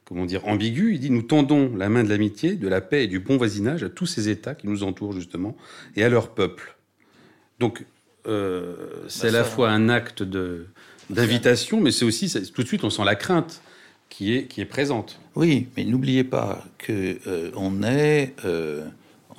comment 0.04 0.26
dire, 0.26 0.48
ambiguë. 0.48 0.96
Il 0.96 1.00
dit 1.00 1.12
Nous 1.12 1.22
tendons 1.22 1.76
la 1.76 1.88
main 1.88 2.04
de 2.04 2.10
l'amitié, 2.10 2.56
de 2.56 2.68
la 2.68 2.82
paix 2.82 3.04
et 3.04 3.08
du 3.08 3.20
bon 3.20 3.38
voisinage 3.38 3.84
à 3.84 3.90
tous 3.90 4.08
ces 4.08 4.28
États 4.28 4.56
qui 4.56 4.68
nous 4.68 4.82
entourent 4.82 5.14
justement 5.14 5.56
et 5.96 6.04
à 6.04 6.10
leur 6.10 6.30
peuple. 6.30 6.78
Donc 7.60 7.86
c'est 8.26 9.28
à 9.28 9.32
la 9.32 9.44
fois 9.44 9.70
un 9.70 9.88
acte 9.88 10.24
de 10.24 10.66
d'invitation, 11.12 11.80
mais 11.80 11.92
c'est 11.92 12.06
aussi 12.06 12.28
tout 12.52 12.64
de 12.64 12.68
suite 12.68 12.84
on 12.84 12.90
sent 12.90 13.04
la 13.06 13.14
crainte 13.14 13.62
qui 14.10 14.34
est, 14.34 14.66
présente. 14.66 15.20
Oui, 15.36 15.68
mais 15.76 15.84
n'oubliez 15.84 16.24
pas 16.24 16.64
que 16.78 17.20
euh, 17.28 17.52
est 17.84 18.34
euh, 18.46 18.88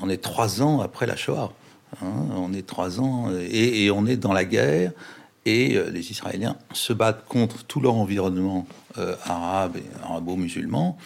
est 0.08 0.22
trois 0.22 0.62
ans 0.62 0.80
après 0.80 1.06
la 1.06 1.16
Shoah. 1.16 1.52
Hein, 2.00 2.12
on 2.36 2.52
est 2.52 2.66
trois 2.66 3.00
ans 3.00 3.30
et, 3.50 3.90
on 3.90 4.06
est 4.06 4.16
dans 4.16 4.32
la 4.32 4.44
guerre 4.44 4.92
et 5.46 5.76
euh, 5.76 5.90
les 5.90 6.10
Israéliens 6.10 6.56
se 6.72 6.92
battent 6.92 7.24
contre 7.26 7.64
tout 7.64 7.80
leur 7.80 7.94
environnement 7.94 8.66
arabe 9.24 9.76
et 9.76 10.04
arabo-musulman. 10.04 10.98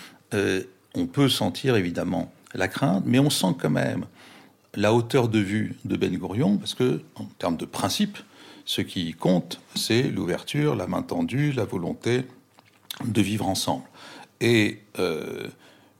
on 0.94 1.06
peut 1.06 1.28
sentir 1.28 1.76
évidemment 1.76 2.32
la 2.54 2.68
crainte, 2.68 3.04
mais 3.06 3.18
on 3.18 3.28
sent 3.28 3.54
quand 3.58 3.70
même 3.70 4.06
la 4.74 4.94
hauteur 4.94 5.28
de 5.28 5.38
vue 5.38 5.76
de 5.84 5.96
Ben 5.96 6.14
Gurion 6.16 6.56
parce 6.56 6.74
que 6.74 7.02
en 7.16 7.24
termes 7.38 7.56
de 7.56 7.66
principe, 7.66 8.18
ce 8.64 8.80
qui 8.80 9.12
compte, 9.12 9.60
c'est 9.74 10.02
l'ouverture, 10.02 10.74
la 10.74 10.86
main 10.86 11.02
tendue, 11.02 11.52
la 11.52 11.64
volonté 11.64 12.24
de 13.04 13.22
vivre 13.22 13.46
ensemble. 13.46 13.84
Et 14.40 14.80
euh, 14.98 15.46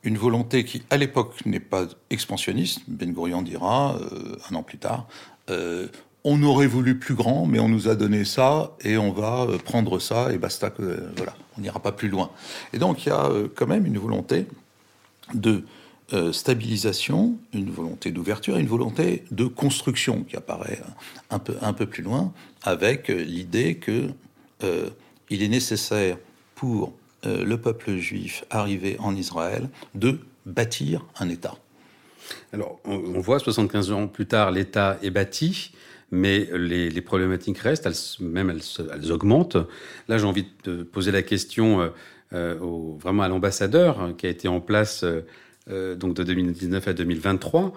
une 0.03 0.19
volonté 0.19 0.65
qui, 0.65 0.83
à 0.91 0.97
l'époque, 0.97 1.45
n'est 1.47 1.61
pas 1.61 1.87
expansionniste. 2.11 2.81
Ben 2.89 3.13
Gurion 3.13 3.43
dira, 3.43 3.97
euh, 3.97 4.37
un 4.51 4.57
an 4.57 4.63
plus 4.63 4.79
tard, 4.79 5.07
euh, 5.51 5.89
on 6.25 6.43
aurait 6.43 6.67
voulu 6.67 6.99
plus 6.99 7.15
grand, 7.15 7.47
mais 7.47 7.59
on 7.59 7.69
nous 7.69 7.89
a 7.89 7.95
donné 7.95 8.25
ça, 8.25 8.77
et 8.85 8.97
on 8.97 9.13
va 9.13 9.47
prendre 9.65 9.99
ça, 9.99 10.33
et 10.33 10.39
basta, 10.39 10.73
voilà, 11.17 11.35
on 11.59 11.61
n'ira 11.61 11.81
pas 11.81 11.91
plus 11.91 12.09
loin. 12.09 12.31
Et 12.73 12.79
donc, 12.79 13.05
il 13.05 13.09
y 13.09 13.13
a 13.13 13.29
quand 13.57 13.67
même 13.67 13.87
une 13.87 13.99
volonté 13.99 14.47
de 15.35 15.65
stabilisation, 16.31 17.37
une 17.53 17.71
volonté 17.71 18.13
d'ouverture, 18.13 18.57
une 18.57 18.69
volonté 18.69 19.25
de 19.33 19.47
construction 19.47 20.23
qui 20.23 20.37
apparaît 20.37 20.81
un 21.31 21.41
peu, 21.41 21.57
un 21.61 21.73
peu 21.73 21.87
plus 21.87 22.05
loin, 22.05 22.33
avec 22.63 23.09
l'idée 23.09 23.79
que 23.79 24.11
il 25.29 25.43
est 25.43 25.49
nécessaire 25.49 26.19
pour 26.63 26.93
euh, 27.27 27.45
le 27.45 27.61
peuple 27.61 27.97
juif 27.97 28.45
arrivé 28.49 28.95
en 29.01 29.17
Israël 29.17 29.69
de 29.97 30.21
bâtir 30.47 31.05
un 31.19 31.29
État. 31.29 31.57
Alors, 32.53 32.79
on, 32.85 33.19
voit 33.19 33.41
75 33.41 33.91
ans 33.91 34.07
plus 34.07 34.27
tard, 34.27 34.53
l'État 34.53 34.97
est 35.03 35.11
bâti, 35.11 35.73
mais 36.13 36.49
les, 36.53 37.01
problématiques 37.01 37.59
restent, 37.59 37.87
elles, 37.87 38.25
même 38.25 38.49
elles, 38.49 39.11
augmentent. 39.11 39.57
Là, 40.07 40.19
j'ai 40.19 40.25
envie 40.25 40.47
de 40.63 40.85
poser 40.85 41.11
la 41.11 41.23
question 41.23 41.81
euh, 41.81 41.89
euh, 42.33 42.61
au, 42.61 42.97
vraiment 42.97 43.25
à 43.25 43.29
l'ambassadeur 43.29 44.15
qui 44.17 44.27
a 44.27 44.31
été 44.31 44.47
en 44.47 44.61
place 44.61 45.05
donc 45.67 46.15
de 46.15 46.23
2019 46.23 46.87
à 46.87 46.93
2023. 46.93 47.73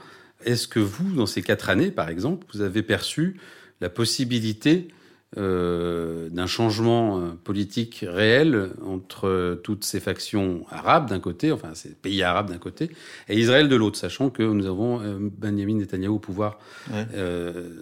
Est-ce 0.45 0.67
que 0.67 0.80
vous, 0.80 1.12
dans 1.15 1.26
ces 1.26 1.41
quatre 1.41 1.71
années, 1.71 1.89
par 1.89 2.10
exemple, 2.10 2.45
vous 2.54 2.62
avez 2.62 2.84
perçu 2.84 3.39
la 3.82 3.89
possibilité 3.89 4.89
euh, 5.38 6.30
d'un 6.30 6.48
changement 6.48 7.19
euh, 7.19 7.30
politique 7.43 8.06
réel 8.08 8.71
entre 8.86 9.60
toutes 9.63 9.84
ces 9.84 10.00
factions 10.00 10.65
arabes 10.69 11.10
d'un 11.10 11.19
côté, 11.19 11.52
enfin 11.52 11.74
ces 11.74 11.89
pays 11.89 12.24
arabes 12.24 12.50
d'un 12.50 12.58
côté, 12.58 12.89
et 13.30 13.38
Israël 13.38 13.69
de 13.69 13.76
l'autre, 13.76 13.98
sachant 13.98 14.30
que 14.30 14.43
nous 14.43 14.65
avons 14.65 15.02
Benjamin 15.38 15.76
Netanyahu 15.76 16.13
au 16.13 16.19
pouvoir 16.19 16.58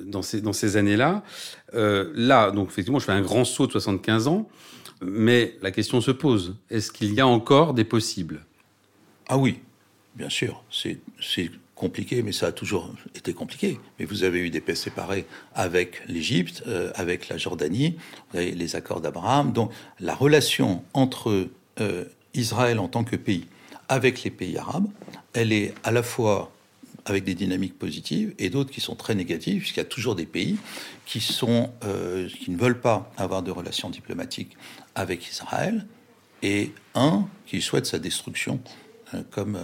dans 0.06 0.22
ces, 0.22 0.42
dans 0.42 0.54
ces 0.54 0.78
années-là. 0.78 1.24
là, 1.74 2.52
donc 2.52 2.70
effectivement, 2.70 3.00
je 3.00 3.06
fais 3.06 3.12
un 3.12 3.22
grand 3.22 3.46
saut 3.46 3.68
de 3.68 3.72
75 3.72 4.28
ans, 4.28 4.50
mais 5.02 5.58
la 5.62 5.72
question 5.72 6.02
se 6.02 6.12
pose, 6.12 6.56
est-ce 6.70 6.92
qu'il 6.92 7.14
y 7.14 7.22
a 7.22 7.28
encore 7.28 7.74
des 7.74 7.84
possibles? 7.84 8.46
Ah 9.28 9.38
oui, 9.38 9.60
bien 10.16 10.30
sûr, 10.30 10.64
c'est 10.72 11.00
compliqué, 11.76 12.22
mais 12.22 12.32
ça 12.32 12.48
a 12.48 12.52
toujours 12.52 12.94
été 13.16 13.34
compliqué. 13.34 13.80
Mais 14.00 14.06
vous 14.06 14.24
avez 14.24 14.40
eu 14.40 14.50
des 14.50 14.62
paix 14.62 14.76
séparées 14.76 15.26
avec 15.56 16.02
l'Égypte, 16.08 16.64
euh, 16.68 16.92
avec 16.96 17.30
la 17.30 17.38
Jordanie, 17.38 17.98
les 18.34 18.76
accords 18.76 19.02
d'Abraham. 19.02 19.54
Donc 19.54 19.72
la 20.00 20.16
relation 20.16 20.84
entre 20.94 21.50
euh, 21.80 22.06
Israël 22.34 22.80
en 22.80 22.88
tant 22.88 23.04
que 23.04 23.16
pays 23.16 23.48
avec 23.90 24.24
les 24.24 24.32
pays 24.32 24.58
arabes, 24.58 24.88
elle 25.34 25.52
est 25.52 25.74
à 25.84 25.92
la 25.92 26.04
fois 26.04 26.52
avec 27.06 27.24
des 27.24 27.36
dynamiques 27.36 27.78
positives 27.78 28.34
et 28.40 28.50
d'autres 28.50 28.72
qui 28.72 28.80
sont 28.80 28.96
très 28.96 29.14
négatives, 29.14 29.60
puisqu'il 29.60 29.80
y 29.80 29.82
a 29.82 29.86
toujours 29.86 30.16
des 30.16 30.26
pays 30.26 30.58
qui, 31.06 31.20
sont, 31.20 31.72
euh, 31.84 32.30
qui 32.30 32.50
ne 32.50 32.58
veulent 32.58 32.80
pas 32.80 33.12
avoir 33.18 33.44
de 33.44 33.52
relations 33.52 33.90
diplomatiques 33.90 34.56
avec 34.96 35.28
Israël, 35.28 35.86
et 36.44 36.72
un 36.94 37.26
qui 37.46 37.62
souhaite 37.62 37.86
sa 37.86 38.00
destruction 38.00 38.60
comme, 39.32 39.60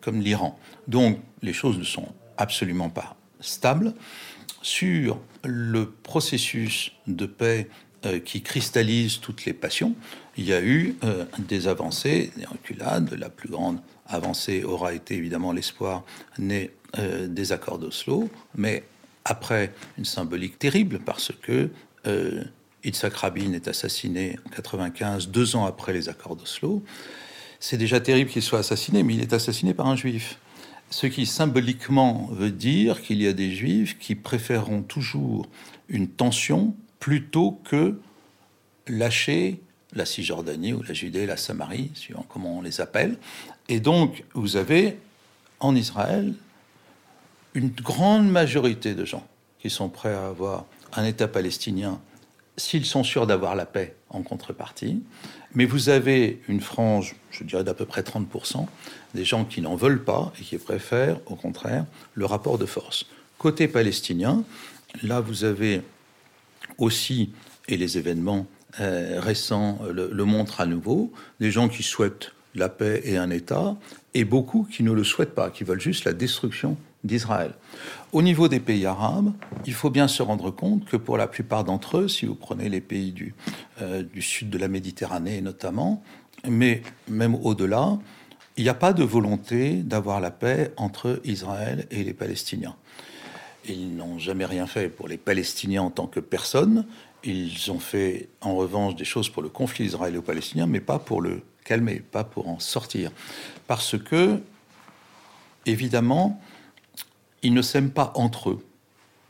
comme 0.00 0.20
l'Iran. 0.20 0.58
Donc 0.86 1.20
les 1.42 1.52
choses 1.52 1.78
ne 1.78 1.84
sont 1.84 2.08
absolument 2.36 2.88
pas 2.90 3.16
stables. 3.40 3.94
Sur 4.62 5.20
le 5.44 5.90
processus 5.90 6.92
de 7.06 7.26
paix 7.26 7.68
euh, 8.06 8.18
qui 8.18 8.42
cristallise 8.42 9.20
toutes 9.20 9.44
les 9.44 9.52
passions, 9.52 9.94
il 10.36 10.44
y 10.44 10.52
a 10.52 10.62
eu 10.62 10.96
euh, 11.04 11.24
des 11.38 11.68
avancées, 11.68 12.32
des 12.36 12.44
reculades. 12.44 13.14
La 13.14 13.28
plus 13.28 13.48
grande 13.48 13.80
avancée 14.06 14.64
aura 14.64 14.94
été 14.94 15.14
évidemment 15.14 15.52
l'espoir 15.52 16.04
né 16.38 16.70
euh, 16.98 17.28
des 17.28 17.52
accords 17.52 17.78
d'Oslo, 17.78 18.28
mais 18.56 18.84
après 19.24 19.72
une 19.96 20.04
symbolique 20.04 20.58
terrible 20.58 21.00
parce 21.00 21.32
que 21.42 21.70
Yitzhak 22.84 23.12
Rabin 23.14 23.52
est 23.52 23.68
assassiné 23.68 24.38
en 24.46 24.50
95, 24.50 25.28
deux 25.28 25.56
ans 25.56 25.66
après 25.66 25.92
les 25.92 26.08
accords 26.08 26.36
d'Oslo. 26.36 26.82
C'est 27.60 27.76
déjà 27.76 28.00
terrible 28.00 28.30
qu'il 28.30 28.42
soit 28.42 28.60
assassiné, 28.60 29.02
mais 29.02 29.14
il 29.14 29.20
est 29.20 29.32
assassiné 29.32 29.74
par 29.74 29.86
un 29.86 29.96
juif 29.96 30.38
ce 30.90 31.06
qui 31.06 31.26
symboliquement 31.26 32.28
veut 32.32 32.50
dire 32.50 33.02
qu'il 33.02 33.22
y 33.22 33.26
a 33.26 33.32
des 33.32 33.52
juifs 33.52 33.98
qui 33.98 34.14
préféreront 34.14 34.82
toujours 34.82 35.46
une 35.88 36.08
tension 36.08 36.74
plutôt 36.98 37.60
que 37.64 38.00
lâcher 38.86 39.60
la 39.92 40.06
Cisjordanie 40.06 40.72
ou 40.72 40.82
la 40.82 40.94
Judée, 40.94 41.26
la 41.26 41.36
Samarie, 41.36 41.90
suivant 41.94 42.24
comment 42.28 42.58
on 42.58 42.62
les 42.62 42.80
appelle. 42.80 43.18
Et 43.68 43.80
donc, 43.80 44.24
vous 44.34 44.56
avez 44.56 44.98
en 45.60 45.74
Israël 45.74 46.34
une 47.54 47.70
grande 47.70 48.28
majorité 48.28 48.94
de 48.94 49.04
gens 49.04 49.26
qui 49.58 49.70
sont 49.70 49.88
prêts 49.88 50.14
à 50.14 50.26
avoir 50.26 50.66
un 50.94 51.04
État 51.04 51.28
palestinien 51.28 52.00
s'ils 52.56 52.86
sont 52.86 53.04
sûrs 53.04 53.26
d'avoir 53.26 53.54
la 53.54 53.66
paix 53.66 53.94
en 54.10 54.22
contrepartie. 54.22 55.02
Mais 55.54 55.64
vous 55.64 55.88
avez 55.88 56.40
une 56.48 56.60
frange, 56.60 57.16
je 57.30 57.44
dirais 57.44 57.64
d'à 57.64 57.74
peu 57.74 57.84
près 57.84 58.02
30%, 58.02 58.66
des 59.14 59.24
gens 59.24 59.44
qui 59.44 59.60
n'en 59.60 59.76
veulent 59.76 60.04
pas 60.04 60.32
et 60.40 60.44
qui 60.44 60.58
préfèrent, 60.58 61.18
au 61.26 61.34
contraire, 61.34 61.86
le 62.14 62.26
rapport 62.26 62.58
de 62.58 62.66
force. 62.66 63.06
Côté 63.38 63.68
palestinien, 63.68 64.44
là, 65.02 65.20
vous 65.20 65.44
avez 65.44 65.82
aussi, 66.76 67.30
et 67.66 67.76
les 67.76 67.98
événements 67.98 68.46
euh, 68.80 69.18
récents 69.20 69.78
le, 69.90 70.10
le, 70.12 70.24
montrent 70.24 70.60
à 70.60 70.66
nouveau, 70.66 71.12
des 71.40 71.50
gens 71.50 71.68
qui 71.68 71.82
souhaitent 71.82 72.32
la 72.54 72.68
paix 72.68 73.00
et 73.04 73.16
un 73.16 73.30
État, 73.30 73.76
et 74.14 74.24
beaucoup 74.24 74.68
qui 74.70 74.82
ne 74.82 74.92
le 74.92 75.04
souhaitent 75.04 75.34
pas, 75.34 75.50
qui 75.50 75.64
veulent 75.64 75.80
juste 75.80 76.04
la 76.04 76.12
destruction 76.12 76.76
d'Israël. 77.04 77.54
Au 78.12 78.22
niveau 78.22 78.48
des 78.48 78.60
pays 78.60 78.86
arabes, 78.86 79.32
il 79.66 79.72
faut 79.72 79.90
bien 79.90 80.08
se 80.08 80.22
rendre 80.22 80.50
compte 80.50 80.84
que 80.84 80.96
pour 80.96 81.16
la 81.16 81.26
plupart 81.26 81.64
d'entre 81.64 81.98
eux, 81.98 82.08
si 82.08 82.26
vous 82.26 82.34
prenez 82.34 82.68
les 82.68 82.80
pays 82.80 83.12
du, 83.12 83.34
euh, 83.80 84.02
du 84.02 84.22
sud 84.22 84.50
de 84.50 84.58
la 84.58 84.68
Méditerranée 84.68 85.40
notamment, 85.40 86.02
mais 86.48 86.82
même 87.08 87.34
au-delà, 87.34 87.98
il 88.56 88.64
n'y 88.64 88.70
a 88.70 88.74
pas 88.74 88.92
de 88.92 89.04
volonté 89.04 89.74
d'avoir 89.74 90.20
la 90.20 90.32
paix 90.32 90.72
entre 90.76 91.20
Israël 91.24 91.86
et 91.90 92.02
les 92.02 92.14
Palestiniens. 92.14 92.74
Ils 93.68 93.94
n'ont 93.94 94.18
jamais 94.18 94.46
rien 94.46 94.66
fait 94.66 94.88
pour 94.88 95.08
les 95.08 95.18
Palestiniens 95.18 95.82
en 95.82 95.90
tant 95.90 96.06
que 96.06 96.20
personne. 96.20 96.86
Ils 97.22 97.70
ont 97.70 97.78
fait 97.78 98.28
en 98.40 98.56
revanche 98.56 98.96
des 98.96 99.04
choses 99.04 99.28
pour 99.28 99.42
le 99.42 99.48
conflit 99.48 99.84
israélo-palestinien, 99.84 100.66
mais 100.66 100.80
pas 100.80 100.98
pour 100.98 101.20
le 101.20 101.42
calmer, 101.64 102.00
pas 102.00 102.24
pour 102.24 102.48
en 102.48 102.58
sortir. 102.58 103.12
Parce 103.66 103.98
que, 103.98 104.40
évidemment, 105.66 106.40
ils 107.42 107.54
ne 107.54 107.62
s'aiment 107.62 107.90
pas 107.90 108.12
entre 108.14 108.50
eux. 108.50 108.64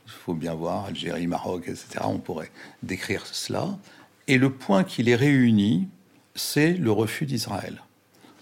Il 0.05 0.11
faut 0.11 0.33
bien 0.33 0.53
voir, 0.53 0.85
Algérie, 0.85 1.27
Maroc, 1.27 1.63
etc. 1.67 2.01
On 2.03 2.17
pourrait 2.17 2.51
décrire 2.81 3.25
cela. 3.25 3.77
Et 4.27 4.37
le 4.37 4.51
point 4.51 4.83
qui 4.83 5.03
les 5.03 5.15
réunit, 5.15 5.87
c'est 6.35 6.73
le 6.73 6.91
refus 6.91 7.25
d'Israël, 7.25 7.81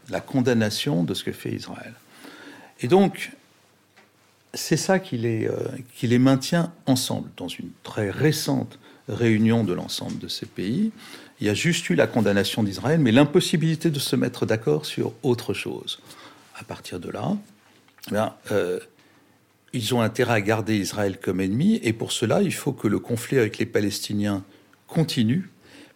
la 0.09 0.21
condamnation 0.21 1.03
de 1.03 1.13
ce 1.13 1.23
que 1.23 1.31
fait 1.31 1.51
Israël. 1.51 1.93
Et 2.79 2.87
donc, 2.87 3.31
c'est 4.53 4.77
ça 4.77 4.99
qui 4.99 5.17
les, 5.17 5.47
euh, 5.47 5.67
qui 5.95 6.07
les 6.07 6.19
maintient 6.19 6.71
ensemble. 6.85 7.29
Dans 7.37 7.47
une 7.47 7.69
très 7.83 8.09
récente 8.09 8.79
réunion 9.09 9.63
de 9.63 9.73
l'ensemble 9.73 10.17
de 10.19 10.27
ces 10.27 10.45
pays, 10.45 10.91
il 11.39 11.47
y 11.47 11.49
a 11.49 11.53
juste 11.53 11.89
eu 11.89 11.95
la 11.95 12.07
condamnation 12.07 12.63
d'Israël, 12.63 12.99
mais 12.99 13.11
l'impossibilité 13.11 13.89
de 13.89 13.99
se 13.99 14.15
mettre 14.15 14.45
d'accord 14.45 14.85
sur 14.85 15.13
autre 15.23 15.53
chose. 15.53 15.99
À 16.55 16.63
partir 16.63 16.99
de 16.99 17.09
là, 17.09 17.37
eh 18.07 18.11
bien, 18.11 18.33
euh, 18.51 18.79
ils 19.73 19.93
ont 19.93 20.01
intérêt 20.01 20.33
à 20.33 20.41
garder 20.41 20.77
Israël 20.77 21.19
comme 21.19 21.41
ennemi, 21.41 21.79
et 21.83 21.93
pour 21.93 22.11
cela, 22.11 22.41
il 22.41 22.53
faut 22.53 22.73
que 22.73 22.87
le 22.87 22.99
conflit 22.99 23.37
avec 23.37 23.57
les 23.57 23.65
Palestiniens 23.65 24.43
continue, 24.87 25.49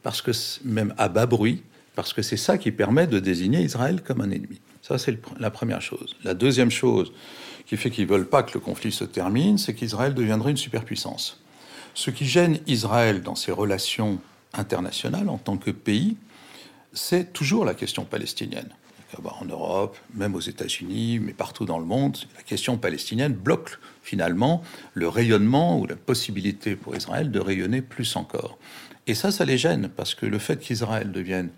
parce 0.03 0.21
que 0.21 0.31
même 0.63 0.93
à 0.97 1.09
bas 1.09 1.25
bruit, 1.25 1.63
parce 1.95 2.13
que 2.13 2.21
c'est 2.21 2.37
ça 2.37 2.57
qui 2.57 2.71
permet 2.71 3.07
de 3.07 3.19
désigner 3.19 3.61
Israël 3.61 4.01
comme 4.01 4.21
un 4.21 4.31
ennemi. 4.31 4.59
Ça, 4.81 4.97
c'est 4.97 5.19
la 5.39 5.51
première 5.51 5.81
chose. 5.81 6.15
La 6.23 6.33
deuxième 6.33 6.71
chose 6.71 7.13
qui 7.67 7.77
fait 7.77 7.91
qu'ils 7.91 8.07
veulent 8.07 8.27
pas 8.27 8.43
que 8.43 8.53
le 8.53 8.59
conflit 8.59 8.91
se 8.91 9.03
termine, 9.03 9.57
c'est 9.57 9.73
qu'Israël 9.73 10.13
deviendrait 10.13 10.51
une 10.51 10.57
superpuissance. 10.57 11.41
Ce 11.93 12.09
qui 12.09 12.25
gêne 12.25 12.59
Israël 12.67 13.21
dans 13.21 13.35
ses 13.35 13.51
relations 13.51 14.19
internationales 14.53 15.29
en 15.29 15.37
tant 15.37 15.57
que 15.57 15.71
pays, 15.71 16.17
c'est 16.93 17.31
toujours 17.31 17.63
la 17.63 17.73
question 17.73 18.03
palestinienne 18.03 18.69
en 19.23 19.45
Europe, 19.45 19.97
même 20.13 20.35
aux 20.35 20.41
États-Unis, 20.41 21.19
mais 21.19 21.33
partout 21.33 21.65
dans 21.65 21.79
le 21.79 21.85
monde, 21.85 22.17
la 22.35 22.43
question 22.43 22.77
palestinienne 22.77 23.33
bloque 23.33 23.79
finalement 24.03 24.63
le 24.93 25.07
rayonnement 25.07 25.79
ou 25.79 25.85
la 25.85 25.95
possibilité 25.95 26.75
pour 26.75 26.95
Israël 26.95 27.31
de 27.31 27.39
rayonner 27.39 27.81
plus 27.81 28.15
encore. 28.15 28.57
Et 29.07 29.15
ça, 29.15 29.31
ça 29.31 29.45
les 29.45 29.57
gêne, 29.57 29.89
parce 29.95 30.15
que 30.15 30.25
le 30.25 30.39
fait 30.39 30.59
qu'Israël 30.59 31.11
devienne 31.11 31.49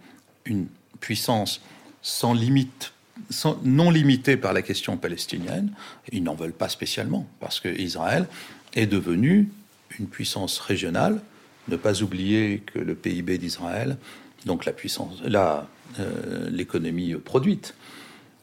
une 0.46 0.68
puissance 1.00 1.62
sans 2.02 2.34
limite, 2.34 2.94
non 3.64 3.92
limitée 3.92 4.38
par 4.38 4.54
la 4.54 4.62
question 4.62 4.98
palestinienne, 4.98 5.72
ils 6.12 6.24
n'en 6.24 6.36
veulent 6.36 6.54
pas 6.54 6.70
spécialement, 6.70 7.28
parce 7.40 7.60
que 7.60 7.70
Israël 7.70 8.28
est 8.74 8.88
devenu 8.88 9.50
une 10.00 10.08
puissance 10.08 10.60
régionale. 10.60 11.22
Ne 11.68 11.76
pas 11.78 12.02
oublier 12.02 12.64
que 12.66 12.80
le 12.80 12.96
PIB 12.96 13.38
d'Israël, 13.38 13.98
donc 14.46 14.66
la 14.66 14.74
puissance, 14.74 15.22
la 15.24 15.68
euh, 16.00 16.50
l'économie 16.50 17.14
produite, 17.16 17.76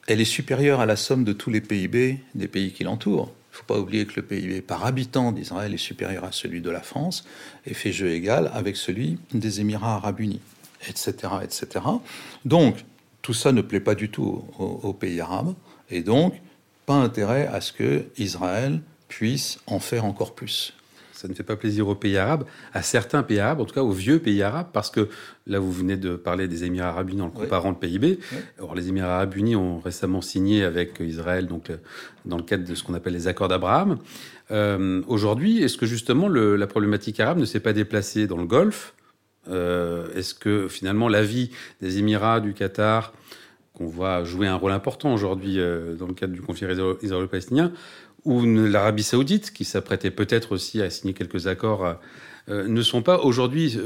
elle 0.07 0.21
est 0.21 0.25
supérieure 0.25 0.81
à 0.81 0.87
la 0.87 0.97
somme 0.97 1.25
de 1.25 1.33
tous 1.33 1.51
les 1.51 1.61
PIB 1.61 2.21
des 2.35 2.49
pays 2.49 2.73
qui 2.73 2.85
l'entourent. 2.85 3.33
Il 3.51 3.55
ne 3.55 3.57
faut 3.59 3.65
pas 3.65 3.79
oublier 3.79 4.07
que 4.07 4.15
le 4.17 4.23
PIB 4.23 4.61
par 4.61 4.85
habitant 4.85 5.33
d'Israël 5.33 5.75
est 5.75 5.79
supérieur 5.79 6.25
à 6.25 6.33
celui 6.33 6.61
de 6.61 6.71
la 6.71 6.81
France 6.81 7.25
et 7.67 7.75
fait 7.75 7.93
jeu 7.93 8.11
égal 8.11 8.51
avec 8.55 8.77
celui 8.77 9.19
des 9.35 9.61
Émirats 9.61 9.97
arabes 9.97 10.21
unis, 10.21 10.41
etc. 10.89 11.15
etc. 11.43 11.85
Donc, 12.45 12.85
tout 13.23 13.35
ça 13.35 13.53
ne 13.53 13.61
plaît 13.61 13.81
pas 13.81 13.95
du 13.95 14.09
tout 14.09 14.45
aux 14.59 14.93
pays 14.93 15.21
arabes 15.21 15.55
et 15.91 16.03
donc 16.03 16.35
pas 16.87 16.95
intérêt 16.95 17.47
à 17.47 17.61
ce 17.61 17.73
que 17.73 18.07
Israël 18.17 18.81
puisse 19.09 19.59
en 19.67 19.79
faire 19.79 20.05
encore 20.05 20.35
plus 20.35 20.73
ça 21.21 21.29
ne 21.29 21.35
fait 21.35 21.43
pas 21.43 21.57
plaisir 21.57 21.87
aux 21.87 21.95
pays 21.95 22.17
arabes, 22.17 22.45
à 22.73 22.81
certains 22.81 23.23
pays 23.23 23.41
arabes, 23.41 23.61
en 23.61 23.67
tout 23.67 23.75
cas 23.75 23.83
aux 23.83 23.93
vieux 23.93 24.21
pays 24.21 24.43
arabes, 24.43 24.69
parce 24.73 24.89
que 24.89 25.11
là, 25.47 25.59
vous 25.59 25.71
venez 25.71 25.99
de 25.99 26.17
parler 26.17 26.49
des 26.49 26.65
Émirats 26.65 26.89
arabes 26.89 27.11
unis 27.11 27.21
en 27.21 27.29
comparant 27.29 27.69
le 27.69 27.77
PIB. 27.77 28.19
Alors, 28.57 28.75
les 28.75 28.89
Émirats 28.89 29.17
arabes 29.17 29.37
unis 29.37 29.55
ont 29.55 29.81
récemment 29.81 30.23
signé 30.23 30.65
avec 30.65 30.99
Israël, 31.01 31.47
donc 31.47 31.69
euh, 31.69 31.77
dans 32.25 32.39
le 32.39 32.43
cadre 32.43 32.65
de 32.67 32.75
ce 32.75 32.83
qu'on 32.83 32.95
appelle 32.95 33.13
les 33.13 33.29
accords 33.29 33.49
d'Abraham. 33.49 33.99
Euh, 34.51 35.03
aujourd'hui, 35.09 35.63
est-ce 35.63 35.77
que 35.77 35.85
justement 35.85 36.27
la 36.31 36.67
problématique 36.67 37.21
arabe 37.21 37.39
ne 37.39 37.45
s'est 37.45 37.61
pas 37.61 37.75
déplacée 37.75 38.27
dans 38.27 38.39
le 38.39 38.47
Golfe? 38.47 38.95
Euh, 39.49 40.09
Est-ce 40.15 40.33
que 40.33 40.69
finalement 40.69 41.09
l'avis 41.09 41.51
des 41.83 41.99
Émirats, 41.99 42.41
du 42.41 42.55
Qatar, 42.55 43.13
qu'on 43.75 43.87
voit 43.87 44.25
jouer 44.25 44.47
un 44.47 44.57
rôle 44.57 44.73
important 44.73 45.13
aujourd'hui 45.13 45.57
dans 45.99 46.07
le 46.07 46.15
cadre 46.15 46.33
du 46.33 46.41
conflit 46.41 46.67
israélo-palestinien, 47.03 47.73
ou 48.25 48.45
l'Arabie 48.45 49.03
saoudite, 49.03 49.53
qui 49.53 49.65
s'apprêtait 49.65 50.11
peut-être 50.11 50.53
aussi 50.53 50.83
à 50.83 50.91
signer 50.91 51.15
quelques 51.15 51.47
accords 51.47 51.97
ne 52.49 52.83
sont 52.83 53.03
pas 53.03 53.19
aujourd'hui 53.19 53.79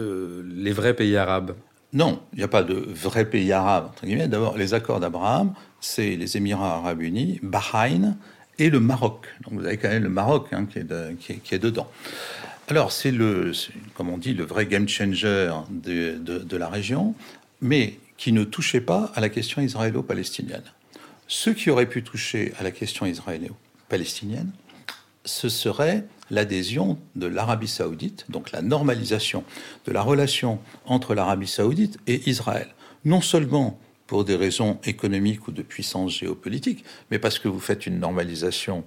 les 0.57 0.73
vrais 0.73 0.95
pays 0.95 1.17
arabes. 1.17 1.55
Non, 1.95 2.21
il 2.33 2.39
n'y 2.39 2.45
a 2.45 2.49
pas 2.49 2.65
de 2.65 2.75
vrais 2.75 3.25
pays 3.25 3.53
arabes. 3.53 3.91
D'abord, 4.03 4.59
les 4.59 4.75
accords 4.75 4.99
d'Abraham, 4.99 5.55
c'est 5.81 6.17
les 6.17 6.37
Émirats 6.37 6.79
arabes 6.79 7.03
unis, 7.03 7.39
Bahreïn 7.43 8.17
et 8.59 8.69
le 8.69 8.81
Maroc. 8.81 9.29
Donc 9.45 9.61
vous 9.61 9.65
avez 9.65 9.77
quand 9.77 9.89
même 9.89 10.03
le 10.03 10.09
Maroc 10.09 10.49
hein, 10.53 10.67
qui, 10.67 10.79
est 11.55 11.59
dedans. 11.59 11.89
Alors 12.67 12.91
c'est 12.91 13.13
le, 13.13 13.53
comme 13.95 14.09
on 14.09 14.19
dit, 14.19 14.35
le 14.35 14.45
vrai 14.45 14.67
game 14.67 14.89
changer 14.89 15.53
de, 15.71 16.57
la 16.57 16.69
région, 16.69 17.15
mais 17.61 17.99
qui 18.17 18.33
ne 18.33 18.43
touchait 18.43 18.81
pas 18.81 19.13
à 19.15 19.21
la 19.21 19.29
question 19.29 19.63
israélo-palestinienne. 19.63 20.63
Ce 21.29 21.51
qui 21.51 21.71
aurait 21.71 21.89
pu 21.89 22.03
toucher 22.03 22.53
à 22.59 22.65
la 22.65 22.73
question 22.73 23.07
israélo-palestinienne, 23.85 24.53
ce 25.25 25.49
serait 25.49 26.05
l'adhésion 26.31 26.99
de 27.17 27.27
l'Arabie 27.27 27.69
saoudite, 27.69 28.27
donc 28.29 28.53
la 28.53 28.63
normalisation 28.63 29.45
de 29.87 29.93
la 29.93 30.03
relation 30.03 30.59
entre 30.87 31.15
l'Arabie 31.15 31.47
saoudite 31.47 31.99
et 32.07 32.29
Israël. 32.29 32.69
Non 33.05 33.21
seulement 33.21 33.79
pour 34.07 34.25
des 34.25 34.37
raisons 34.37 34.79
économiques 34.85 35.49
ou 35.49 35.53
de 35.53 35.63
puissance 35.63 36.19
géopolitique, 36.19 36.85
mais 37.11 37.19
parce 37.19 37.39
que 37.39 37.49
vous 37.49 37.61
faites 37.61 37.87
une 37.87 37.99
normalisation 37.99 38.85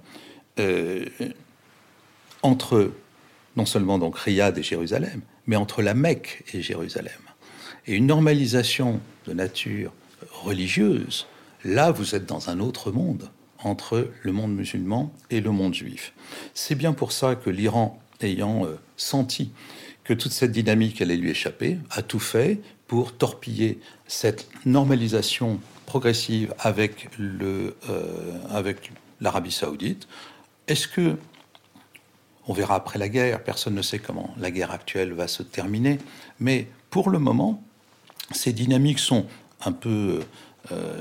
euh, 0.60 1.04
entre 2.42 2.92
non 3.56 3.66
seulement 3.66 3.98
donc 3.98 4.16
Riyad 4.16 4.56
et 4.58 4.62
Jérusalem, 4.62 5.22
mais 5.46 5.56
entre 5.56 5.82
la 5.82 5.94
Mecque 5.94 6.44
et 6.54 6.62
Jérusalem. 6.62 7.20
Et 7.86 7.94
une 7.94 8.06
normalisation 8.06 9.00
de 9.26 9.32
nature 9.32 9.92
religieuse, 10.30 11.26
là 11.64 11.90
vous 11.90 12.14
êtes 12.14 12.26
dans 12.26 12.48
un 12.50 12.60
autre 12.60 12.92
monde 12.92 13.28
entre 13.62 14.10
le 14.22 14.32
monde 14.32 14.54
musulman 14.54 15.12
et 15.30 15.40
le 15.40 15.50
monde 15.50 15.74
juif. 15.74 16.12
C'est 16.54 16.74
bien 16.74 16.92
pour 16.92 17.12
ça 17.12 17.34
que 17.34 17.50
l'Iran, 17.50 18.00
ayant 18.20 18.64
euh, 18.64 18.78
senti 18.96 19.50
que 20.04 20.14
toute 20.14 20.32
cette 20.32 20.52
dynamique 20.52 21.02
allait 21.02 21.16
lui 21.16 21.30
échapper, 21.30 21.78
a 21.90 22.02
tout 22.02 22.20
fait 22.20 22.60
pour 22.86 23.16
torpiller 23.16 23.80
cette 24.06 24.48
normalisation 24.64 25.60
progressive 25.86 26.54
avec 26.58 27.08
le 27.18 27.76
euh, 27.88 28.38
avec 28.50 28.92
l'Arabie 29.20 29.52
Saoudite. 29.52 30.08
Est-ce 30.66 30.88
que 30.88 31.16
on 32.46 32.54
verra 32.54 32.76
après 32.76 32.98
la 32.98 33.10
guerre, 33.10 33.44
personne 33.44 33.74
ne 33.74 33.82
sait 33.82 33.98
comment 33.98 34.34
la 34.38 34.50
guerre 34.50 34.70
actuelle 34.70 35.12
va 35.12 35.28
se 35.28 35.42
terminer, 35.42 35.98
mais 36.40 36.66
pour 36.88 37.10
le 37.10 37.18
moment, 37.18 37.62
ces 38.32 38.54
dynamiques 38.54 38.98
sont 38.98 39.26
un 39.64 39.72
peu 39.72 39.88
euh, 39.88 40.20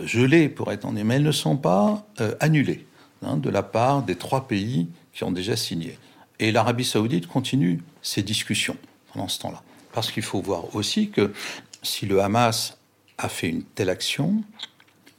gelées 0.05 0.49
pour 0.49 0.71
être 0.71 0.85
en 0.85 0.91
mais 0.91 1.15
elles 1.15 1.23
ne 1.23 1.31
sont 1.31 1.57
pas 1.57 2.05
euh, 2.21 2.35
annulées 2.39 2.85
hein, 3.23 3.37
de 3.37 3.49
la 3.49 3.63
part 3.63 4.03
des 4.03 4.15
trois 4.15 4.47
pays 4.47 4.87
qui 5.13 5.23
ont 5.23 5.31
déjà 5.31 5.55
signé. 5.55 5.97
Et 6.39 6.51
l'Arabie 6.51 6.85
saoudite 6.85 7.27
continue 7.27 7.81
ses 8.01 8.23
discussions 8.23 8.77
pendant 9.13 9.27
ce 9.27 9.39
temps-là. 9.39 9.63
Parce 9.93 10.11
qu'il 10.11 10.23
faut 10.23 10.41
voir 10.41 10.75
aussi 10.75 11.09
que 11.09 11.33
si 11.81 12.05
le 12.05 12.21
Hamas 12.21 12.77
a 13.17 13.29
fait 13.29 13.49
une 13.49 13.63
telle 13.63 13.89
action, 13.89 14.43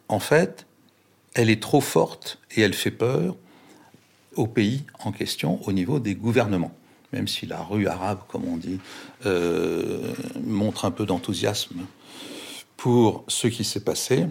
en 0.09 0.21
fait, 0.21 0.67
elle 1.35 1.51
est 1.51 1.61
trop 1.63 1.81
forte 1.81 2.39
et 2.57 2.61
elle 2.61 2.75
fait 2.75 2.93
peur 2.93 3.37
au 4.37 4.47
pays 4.47 4.85
en 5.05 5.13
question 5.13 5.61
au 5.67 5.73
niveau 5.73 5.99
des 5.99 6.15
gouvernements. 6.15 6.73
Même 7.13 7.27
si 7.27 7.47
la 7.47 7.63
rue 7.63 7.89
arabe, 7.89 8.21
comme 8.29 8.45
on 8.45 8.57
dit, 8.57 8.79
euh, 9.27 10.13
montre 10.45 10.85
un 10.85 10.91
peu 10.91 11.07
d'enthousiasme 11.07 11.81
pour 12.79 13.25
ce 13.27 13.49
qui 13.49 13.65
s'est 13.65 13.81
passé, 13.81 14.27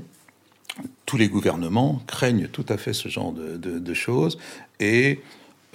tous 1.06 1.18
les 1.18 1.28
gouvernements 1.28 2.02
craignent 2.08 2.48
tout 2.48 2.66
à 2.70 2.78
fait 2.78 2.94
ce 2.94 3.10
genre 3.10 3.34
de, 3.34 3.94
choses 3.94 4.40
et 4.80 5.20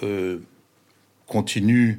euh, 0.03 0.39
continuent 1.27 1.99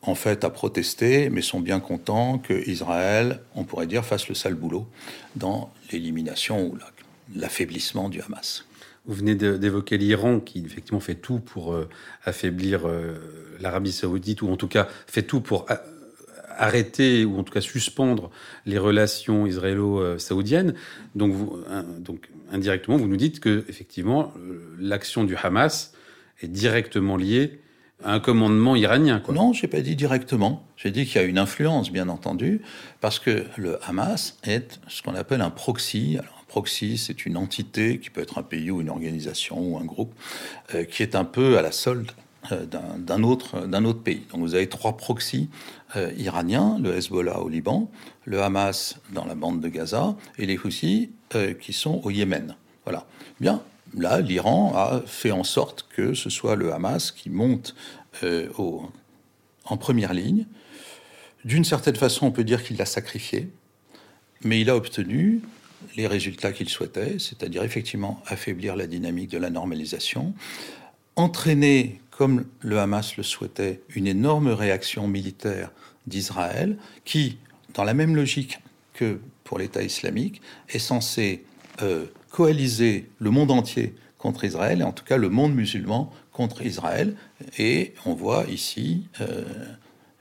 en 0.00 0.14
fait 0.14 0.44
à 0.44 0.50
protester, 0.50 1.28
mais 1.28 1.42
sont 1.42 1.60
bien 1.60 1.78
contents 1.78 2.38
que 2.38 2.68
Israël, 2.68 3.40
on 3.54 3.64
pourrait 3.64 3.86
dire, 3.86 4.04
fasse 4.04 4.28
le 4.28 4.34
sale 4.34 4.54
boulot 4.54 4.86
dans 5.36 5.70
l'élimination 5.92 6.68
ou 6.68 6.78
l'affaiblissement 7.34 8.08
du 8.08 8.22
Hamas. 8.22 8.64
Vous 9.06 9.14
venez 9.14 9.34
d'évoquer 9.34 9.98
l'Iran 9.98 10.40
qui 10.40 10.64
effectivement 10.64 11.00
fait 11.00 11.16
tout 11.16 11.38
pour 11.38 11.74
euh, 11.74 11.86
affaiblir 12.24 12.88
euh, 12.88 13.14
l'Arabie 13.60 13.92
saoudite, 13.92 14.40
ou 14.40 14.50
en 14.50 14.56
tout 14.56 14.68
cas 14.68 14.88
fait 15.06 15.22
tout 15.22 15.42
pour 15.42 15.66
arrêter 16.56 17.24
ou 17.24 17.38
en 17.38 17.42
tout 17.42 17.52
cas 17.52 17.60
suspendre 17.60 18.30
les 18.66 18.78
relations 18.78 19.46
israélo-saoudiennes. 19.46 20.74
Donc, 21.14 21.34
indirectement, 22.50 22.96
vous 22.96 23.08
nous 23.08 23.16
dites 23.16 23.40
que 23.40 23.64
effectivement 23.68 24.32
l'action 24.78 25.24
du 25.24 25.36
Hamas 25.36 25.92
est 26.42 26.48
directement 26.48 27.16
liée 27.16 27.60
un 28.02 28.20
commandement 28.20 28.76
iranien. 28.76 29.20
Quoi. 29.20 29.34
Non, 29.34 29.52
j'ai 29.52 29.68
pas 29.68 29.80
dit 29.80 29.96
directement. 29.96 30.66
J'ai 30.76 30.90
dit 30.90 31.06
qu'il 31.06 31.20
y 31.20 31.24
a 31.24 31.26
une 31.26 31.38
influence, 31.38 31.90
bien 31.90 32.08
entendu, 32.08 32.60
parce 33.00 33.18
que 33.18 33.44
le 33.56 33.78
Hamas 33.88 34.38
est 34.44 34.80
ce 34.88 35.02
qu'on 35.02 35.14
appelle 35.14 35.40
un 35.40 35.50
proxy. 35.50 36.18
Un 36.20 36.44
proxy, 36.48 36.98
c'est 36.98 37.24
une 37.26 37.36
entité 37.36 37.98
qui 37.98 38.10
peut 38.10 38.20
être 38.20 38.38
un 38.38 38.42
pays 38.42 38.70
ou 38.70 38.80
une 38.80 38.90
organisation 38.90 39.58
ou 39.58 39.78
un 39.78 39.84
groupe 39.84 40.12
euh, 40.74 40.84
qui 40.84 41.02
est 41.02 41.14
un 41.14 41.24
peu 41.24 41.56
à 41.56 41.62
la 41.62 41.72
solde 41.72 42.10
euh, 42.10 42.23
d'un 42.50 43.22
autre, 43.22 43.66
d'un 43.66 43.84
autre 43.84 44.02
pays. 44.02 44.22
Donc 44.30 44.40
vous 44.40 44.54
avez 44.54 44.68
trois 44.68 44.96
proxys 44.96 45.48
euh, 45.96 46.12
iraniens, 46.16 46.78
le 46.82 46.94
Hezbollah 46.96 47.40
au 47.40 47.48
Liban, 47.48 47.90
le 48.24 48.42
Hamas 48.42 48.96
dans 49.12 49.24
la 49.24 49.34
bande 49.34 49.60
de 49.60 49.68
Gaza 49.68 50.16
et 50.38 50.46
les 50.46 50.58
Houthis 50.58 51.10
qui 51.60 51.72
sont 51.72 52.00
au 52.04 52.10
Yémen. 52.10 52.54
Voilà. 52.84 53.06
Bien, 53.40 53.62
là, 53.96 54.20
l'Iran 54.20 54.72
a 54.76 55.02
fait 55.06 55.32
en 55.32 55.44
sorte 55.44 55.86
que 55.94 56.14
ce 56.14 56.30
soit 56.30 56.56
le 56.56 56.72
Hamas 56.72 57.10
qui 57.10 57.30
monte 57.30 57.74
euh, 58.22 58.48
en 59.64 59.76
première 59.76 60.14
ligne. 60.14 60.46
D'une 61.44 61.64
certaine 61.64 61.96
façon, 61.96 62.26
on 62.26 62.30
peut 62.30 62.44
dire 62.44 62.62
qu'il 62.62 62.76
l'a 62.76 62.86
sacrifié, 62.86 63.50
mais 64.42 64.60
il 64.60 64.70
a 64.70 64.76
obtenu 64.76 65.42
les 65.96 66.06
résultats 66.06 66.52
qu'il 66.52 66.68
souhaitait, 66.68 67.18
c'est-à-dire 67.18 67.62
effectivement 67.62 68.22
affaiblir 68.26 68.76
la 68.76 68.86
dynamique 68.86 69.30
de 69.30 69.38
la 69.38 69.50
normalisation, 69.50 70.34
entraîner, 71.16 72.00
comme 72.16 72.46
le 72.60 72.78
Hamas 72.78 73.16
le 73.16 73.22
souhaitait, 73.22 73.80
une 73.94 74.06
énorme 74.06 74.48
réaction 74.48 75.08
militaire 75.08 75.72
d'Israël, 76.06 76.76
qui, 77.04 77.38
dans 77.74 77.82
la 77.84 77.94
même 77.94 78.14
logique 78.14 78.60
que 78.92 79.18
pour 79.42 79.58
l'État 79.58 79.82
islamique, 79.82 80.40
est 80.68 80.78
censé 80.78 81.44
euh, 81.82 82.06
coaliser 82.30 83.10
le 83.18 83.30
monde 83.30 83.50
entier 83.50 83.94
contre 84.18 84.44
Israël, 84.44 84.80
et 84.80 84.84
en 84.84 84.92
tout 84.92 85.04
cas 85.04 85.16
le 85.16 85.28
monde 85.28 85.54
musulman 85.54 86.12
contre 86.32 86.62
Israël. 86.62 87.16
Et 87.58 87.94
on 88.06 88.14
voit 88.14 88.44
ici 88.48 89.08
euh, 89.20 89.44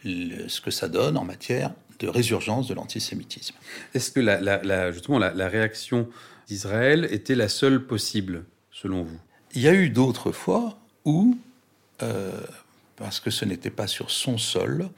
ce 0.04 0.62
que 0.62 0.72
ça 0.72 0.88
donne 0.88 1.16
en 1.16 1.24
matière 1.24 1.74
de 2.00 2.08
résurgence 2.08 2.68
de 2.68 2.74
l'antisémitisme. 2.74 3.56
Est-ce 3.94 4.12
que 4.12 4.20
la, 4.20 4.92
justement 4.92 5.20
la, 5.20 5.48
réaction 5.48 6.10
d'Israël 6.48 7.08
était 7.12 7.36
la 7.36 7.48
seule 7.48 7.86
possible, 7.86 8.46
selon 8.72 9.04
vous? 9.04 9.20
Il 9.54 9.62
y 9.62 9.68
a 9.68 9.74
eu 9.74 9.90
d'autres 9.90 10.32
fois 10.32 10.80
où, 11.06 11.38
euh, 12.04 12.40
parce 12.96 13.20
que 13.20 13.32
ce 13.32 13.46
n'était 13.46 13.72
pas 13.72 13.88
sur 13.88 14.12
son 14.12 14.38
sol, 14.38 14.90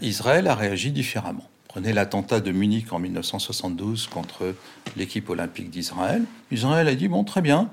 Israël 0.00 0.48
a 0.48 0.54
réagi 0.54 0.92
différemment. 0.92 1.46
Prenez 1.74 1.92
l'attentat 1.92 2.38
de 2.38 2.52
Munich 2.52 2.92
en 2.92 3.00
1972 3.00 4.06
contre 4.06 4.54
l'équipe 4.96 5.28
olympique 5.28 5.70
d'Israël. 5.70 6.22
Israël 6.52 6.86
a 6.86 6.94
dit, 6.94 7.08
bon, 7.08 7.24
très 7.24 7.42
bien, 7.42 7.68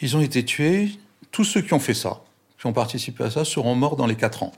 ils 0.00 0.16
ont 0.16 0.20
été 0.20 0.44
tués, 0.44 0.98
tous 1.30 1.44
ceux 1.44 1.62
qui 1.62 1.72
ont 1.74 1.78
fait 1.78 1.94
ça, 1.94 2.24
qui 2.58 2.66
ont 2.66 2.72
participé 2.72 3.22
à 3.22 3.30
ça, 3.30 3.44
seront 3.44 3.76
morts 3.76 3.94
dans 3.94 4.06
les 4.06 4.16
quatre 4.16 4.42
ans. 4.42 4.52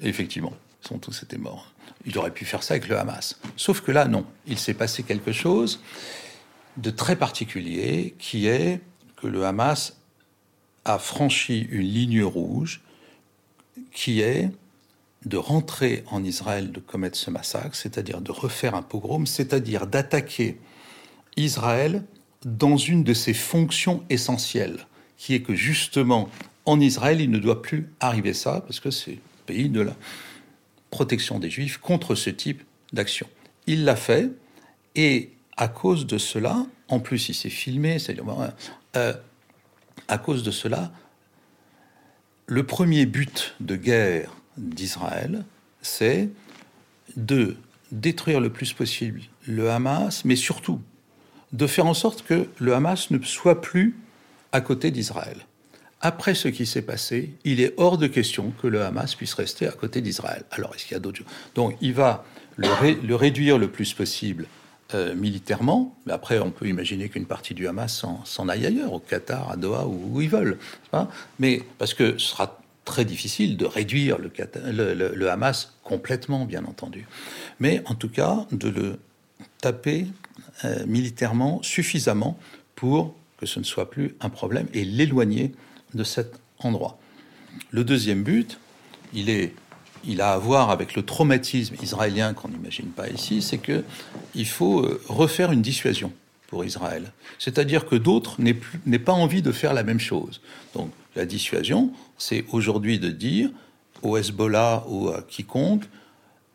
Et 0.00 0.08
effectivement, 0.08 0.52
ils 0.84 0.88
sont 0.88 0.98
tous 0.98 1.24
été 1.24 1.36
morts. 1.36 1.72
Il 2.06 2.16
aurait 2.16 2.30
pu 2.30 2.44
faire 2.44 2.62
ça 2.62 2.74
avec 2.74 2.88
le 2.88 2.96
Hamas. 2.96 3.40
Sauf 3.56 3.80
que 3.80 3.90
là, 3.90 4.04
non. 4.04 4.24
Il 4.46 4.58
s'est 4.58 4.74
passé 4.74 5.02
quelque 5.02 5.32
chose 5.32 5.82
de 6.76 6.90
très 6.90 7.16
particulier, 7.16 8.14
qui 8.20 8.46
est 8.46 8.80
que 9.16 9.26
le 9.26 9.44
Hamas 9.44 9.96
a 10.84 10.98
franchi 10.98 11.66
une 11.70 11.82
ligne 11.82 12.22
rouge, 12.22 12.82
qui 13.92 14.20
est 14.20 14.50
de 15.24 15.36
rentrer 15.36 16.04
en 16.10 16.22
Israël, 16.22 16.70
de 16.70 16.80
commettre 16.80 17.16
ce 17.16 17.30
massacre, 17.30 17.74
c'est-à-dire 17.74 18.20
de 18.20 18.30
refaire 18.30 18.74
un 18.74 18.82
pogrom, 18.82 19.26
c'est-à-dire 19.26 19.86
d'attaquer 19.86 20.58
Israël 21.36 22.04
dans 22.44 22.76
une 22.76 23.04
de 23.04 23.14
ses 23.14 23.32
fonctions 23.32 24.04
essentielles, 24.10 24.86
qui 25.16 25.34
est 25.34 25.40
que 25.40 25.54
justement, 25.54 26.28
en 26.66 26.78
Israël, 26.80 27.20
il 27.20 27.30
ne 27.30 27.38
doit 27.38 27.62
plus 27.62 27.88
arriver 28.00 28.34
ça, 28.34 28.60
parce 28.60 28.80
que 28.80 28.90
c'est 28.90 29.12
le 29.12 29.18
pays 29.46 29.68
de 29.70 29.80
la 29.80 29.96
protection 30.90 31.38
des 31.38 31.50
Juifs 31.50 31.78
contre 31.78 32.14
ce 32.14 32.30
type 32.30 32.62
d'action. 32.92 33.26
Il 33.66 33.84
l'a 33.84 33.96
fait, 33.96 34.30
et 34.94 35.30
à 35.56 35.68
cause 35.68 36.06
de 36.06 36.18
cela, 36.18 36.66
en 36.88 37.00
plus 37.00 37.30
il 37.30 37.34
s'est 37.34 37.50
filmé, 37.50 37.98
c'est-à-dire, 37.98 38.24
euh, 38.96 39.14
à 40.08 40.18
cause 40.18 40.42
de 40.42 40.50
cela, 40.50 40.92
le 42.46 42.64
premier 42.64 43.06
but 43.06 43.54
de 43.60 43.76
guerre 43.76 44.34
d'Israël, 44.56 45.44
c'est 45.82 46.28
de 47.16 47.56
détruire 47.92 48.40
le 48.40 48.50
plus 48.50 48.72
possible 48.72 49.22
le 49.46 49.70
Hamas, 49.70 50.24
mais 50.24 50.36
surtout 50.36 50.80
de 51.52 51.66
faire 51.66 51.86
en 51.86 51.94
sorte 51.94 52.22
que 52.22 52.48
le 52.58 52.74
Hamas 52.74 53.10
ne 53.10 53.22
soit 53.22 53.60
plus 53.60 53.96
à 54.52 54.60
côté 54.60 54.90
d'Israël. 54.90 55.38
après 56.00 56.34
ce 56.34 56.48
qui 56.48 56.66
s'est 56.66 56.82
passé, 56.82 57.34
il 57.44 57.60
est 57.60 57.72
hors 57.78 57.96
de 57.96 58.06
question 58.06 58.52
que 58.60 58.66
le 58.66 58.82
Hamas 58.82 59.14
puisse 59.14 59.34
rester 59.34 59.66
à 59.66 59.72
côté 59.72 60.02
d'Israël. 60.02 60.44
Alors, 60.50 60.74
est-ce 60.74 60.84
qu'il 60.84 60.92
y 60.92 60.96
a 60.96 61.00
d'autres 61.00 61.22
Donc, 61.54 61.76
il 61.80 61.94
va 61.94 62.26
le, 62.56 63.14
réduire 63.14 63.56
le 63.56 63.68
plus 63.68 63.94
possible 63.94 64.46
euh, 64.92 65.14
militairement, 65.14 65.96
mais 66.06 66.12
après, 66.12 66.38
on 66.38 66.50
peut 66.50 66.66
imaginer 66.66 67.08
qu'une 67.08 67.26
partie 67.26 67.54
du 67.54 67.66
Hamas 67.66 68.04
s'en 68.24 68.48
aille 68.48 68.66
ailleurs, 68.66 68.92
au 68.92 68.98
Qatar, 68.98 69.50
à 69.50 69.56
Doha, 69.56 69.86
où, 69.86 70.10
où 70.12 70.20
ils 70.20 70.28
veulent. 70.28 70.58
mais 71.38 71.62
parce 71.78 71.94
que 71.94 72.18
ce 72.18 72.28
sera 72.28 72.60
très 72.84 73.04
difficile 73.04 73.56
de 73.56 73.64
réduire 73.64 74.18
le, 74.18 75.28
Hamas 75.28 75.74
complètement, 75.82 76.44
bien 76.44 76.64
entendu. 76.64 77.06
Mais 77.60 77.82
en 77.86 77.94
tout 77.94 78.08
cas, 78.08 78.46
de 78.52 78.68
le 78.68 78.98
taper 79.60 80.06
euh, 80.64 80.84
militairement 80.86 81.62
suffisamment 81.62 82.38
pour 82.74 83.14
que 83.38 83.46
ce 83.46 83.58
ne 83.58 83.64
soit 83.64 83.90
plus 83.90 84.14
un 84.20 84.28
problème 84.28 84.66
et 84.74 84.84
l'éloigner 84.84 85.52
de 85.94 86.04
cet 86.04 86.38
endroit. 86.58 86.98
Le 87.70 87.84
deuxième 87.84 88.22
but, 88.22 88.58
il, 89.12 89.30
est, 89.30 89.52
il 90.06 90.20
a 90.20 90.32
à 90.32 90.38
voir 90.38 90.70
avec 90.70 90.94
le 90.94 91.02
traumatisme 91.02 91.74
israélien 91.82 92.34
qu'on 92.34 92.48
n'imagine 92.48 92.88
pas 92.88 93.08
ici, 93.08 93.42
c'est 93.42 93.58
qu'il 93.58 94.46
faut 94.46 94.80
euh, 94.80 95.00
refaire 95.08 95.52
une 95.52 95.62
dissuasion 95.62 96.12
pour 96.48 96.64
Israël. 96.64 97.12
C'est-à-dire 97.38 97.86
que 97.86 97.96
d'autres 97.96 98.36
n'aient 98.40 98.98
pas 98.98 99.12
envie 99.12 99.42
de 99.42 99.52
faire 99.52 99.74
la 99.74 99.82
même 99.82 100.00
chose. 100.00 100.40
Donc 100.74 100.90
la 101.16 101.26
dissuasion, 101.26 101.90
c'est 102.18 102.44
aujourd'hui 102.52 102.98
de 102.98 103.10
dire 103.10 103.50
au 104.02 104.16
Hezbollah 104.16 104.84
ou 104.88 105.08
à 105.08 105.22
quiconque, 105.22 105.84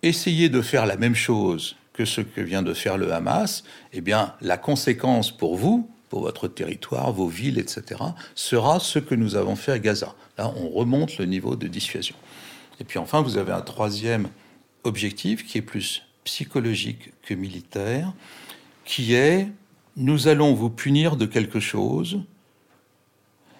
essayez 0.03 0.49
de 0.49 0.61
faire 0.61 0.85
la 0.85 0.95
même 0.95 1.15
chose 1.15 1.75
que 1.93 2.05
ce 2.05 2.21
que 2.21 2.39
vient 2.41 2.61
de 2.61 2.73
faire 2.73 2.97
le 2.97 3.11
Hamas, 3.11 3.63
eh 3.91 4.01
bien, 4.01 4.33
la 4.41 4.57
conséquence 4.57 5.31
pour 5.35 5.57
vous, 5.57 5.89
pour 6.07 6.21
votre 6.21 6.47
territoire, 6.47 7.11
vos 7.11 7.27
villes, 7.27 7.59
etc., 7.59 8.01
sera 8.35 8.79
ce 8.79 8.99
que 8.99 9.15
nous 9.15 9.35
avons 9.35 9.55
fait 9.55 9.73
à 9.73 9.79
Gaza. 9.79 10.15
Là, 10.37 10.51
on 10.55 10.69
remonte 10.69 11.17
le 11.17 11.25
niveau 11.25 11.55
de 11.55 11.67
dissuasion. 11.67 12.15
Et 12.79 12.83
puis 12.83 12.99
enfin, 12.99 13.21
vous 13.21 13.37
avez 13.37 13.51
un 13.51 13.61
troisième 13.61 14.29
objectif 14.83 15.45
qui 15.45 15.57
est 15.57 15.63
plus 15.63 16.03
psychologique 16.23 17.11
que 17.23 17.33
militaire, 17.33 18.13
qui 18.85 19.13
est 19.13 19.47
nous 19.95 20.27
allons 20.27 20.53
vous 20.53 20.69
punir 20.69 21.17
de 21.17 21.25
quelque 21.25 21.59
chose, 21.59 22.21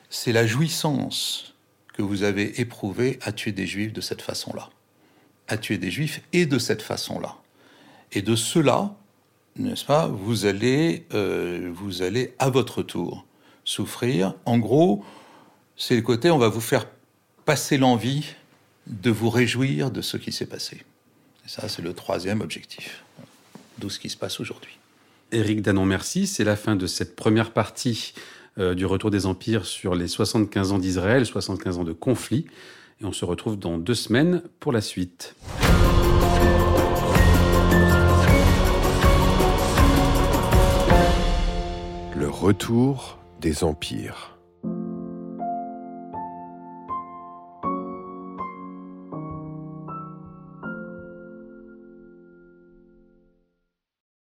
c'est 0.10 0.32
la 0.32 0.48
jouissance 0.48 1.56
que 1.94 2.02
vous 2.02 2.24
avez 2.24 2.62
éprouvée 2.62 3.20
à 3.22 3.32
tuer 3.32 3.52
des 3.52 3.68
juifs 3.68 3.92
de 3.92 4.02
cette 4.02 4.22
façon-là, 4.22 4.70
à 5.48 5.58
tuer 5.58 5.78
des 5.78 5.92
juifs 5.92 6.22
et 6.32 6.46
de 6.46 6.58
cette 6.58 6.82
façon-là. 6.82 7.36
Et 8.14 8.22
de 8.22 8.36
cela, 8.36 8.96
n'est-ce 9.58 9.84
pas, 9.84 10.08
vous 10.08 10.46
allez, 10.46 11.06
euh, 11.14 11.70
vous 11.74 12.02
allez 12.02 12.34
à 12.40 12.50
votre 12.50 12.82
tour 12.84 13.26
souffrir. 13.66 14.34
En 14.46 14.58
gros, 14.58 15.04
c'est 15.76 15.96
le 15.96 16.02
côté, 16.02 16.32
on 16.32 16.38
va 16.38 16.48
vous 16.48 16.62
faire 16.62 16.88
passer 17.46 17.78
l'envie 17.78 18.34
de 18.90 19.12
vous 19.12 19.30
réjouir 19.30 19.92
de 19.92 20.02
ce 20.02 20.18
qui 20.18 20.32
s'est 20.32 20.46
passé. 20.46 20.84
Et 21.46 21.50
ça, 21.50 21.70
c'est 21.70 21.82
le 21.82 21.94
troisième 21.94 22.42
objectif, 22.42 23.04
d'où 23.78 23.90
ce 23.90 24.00
qui 24.00 24.10
se 24.10 24.18
passe 24.18 24.40
aujourd'hui. 24.40 24.78
Éric 25.32 25.62
Danon, 25.62 25.86
merci. 25.86 26.26
C'est 26.28 26.44
la 26.44 26.56
fin 26.56 26.76
de 26.76 26.88
cette 26.88 27.16
première 27.16 27.52
partie 27.52 28.14
euh, 28.58 28.74
du 28.74 28.86
retour 28.86 29.12
des 29.12 29.26
empires 29.26 29.66
sur 29.66 29.94
les 29.94 30.08
75 30.08 30.72
ans 30.72 30.80
d'Israël, 30.80 31.26
75 31.26 31.78
ans 31.78 31.84
de 31.84 31.94
conflit. 31.94 32.48
Et 33.02 33.06
on 33.06 33.14
se 33.14 33.26
retrouve 33.26 33.58
dans 33.58 33.78
deux 33.78 33.94
semaines 33.94 34.42
pour 34.60 34.72
la 34.72 34.82
suite. 34.82 35.36
Le 42.16 42.28
retour 42.28 43.20
des 43.40 43.64
empires. 43.64 44.39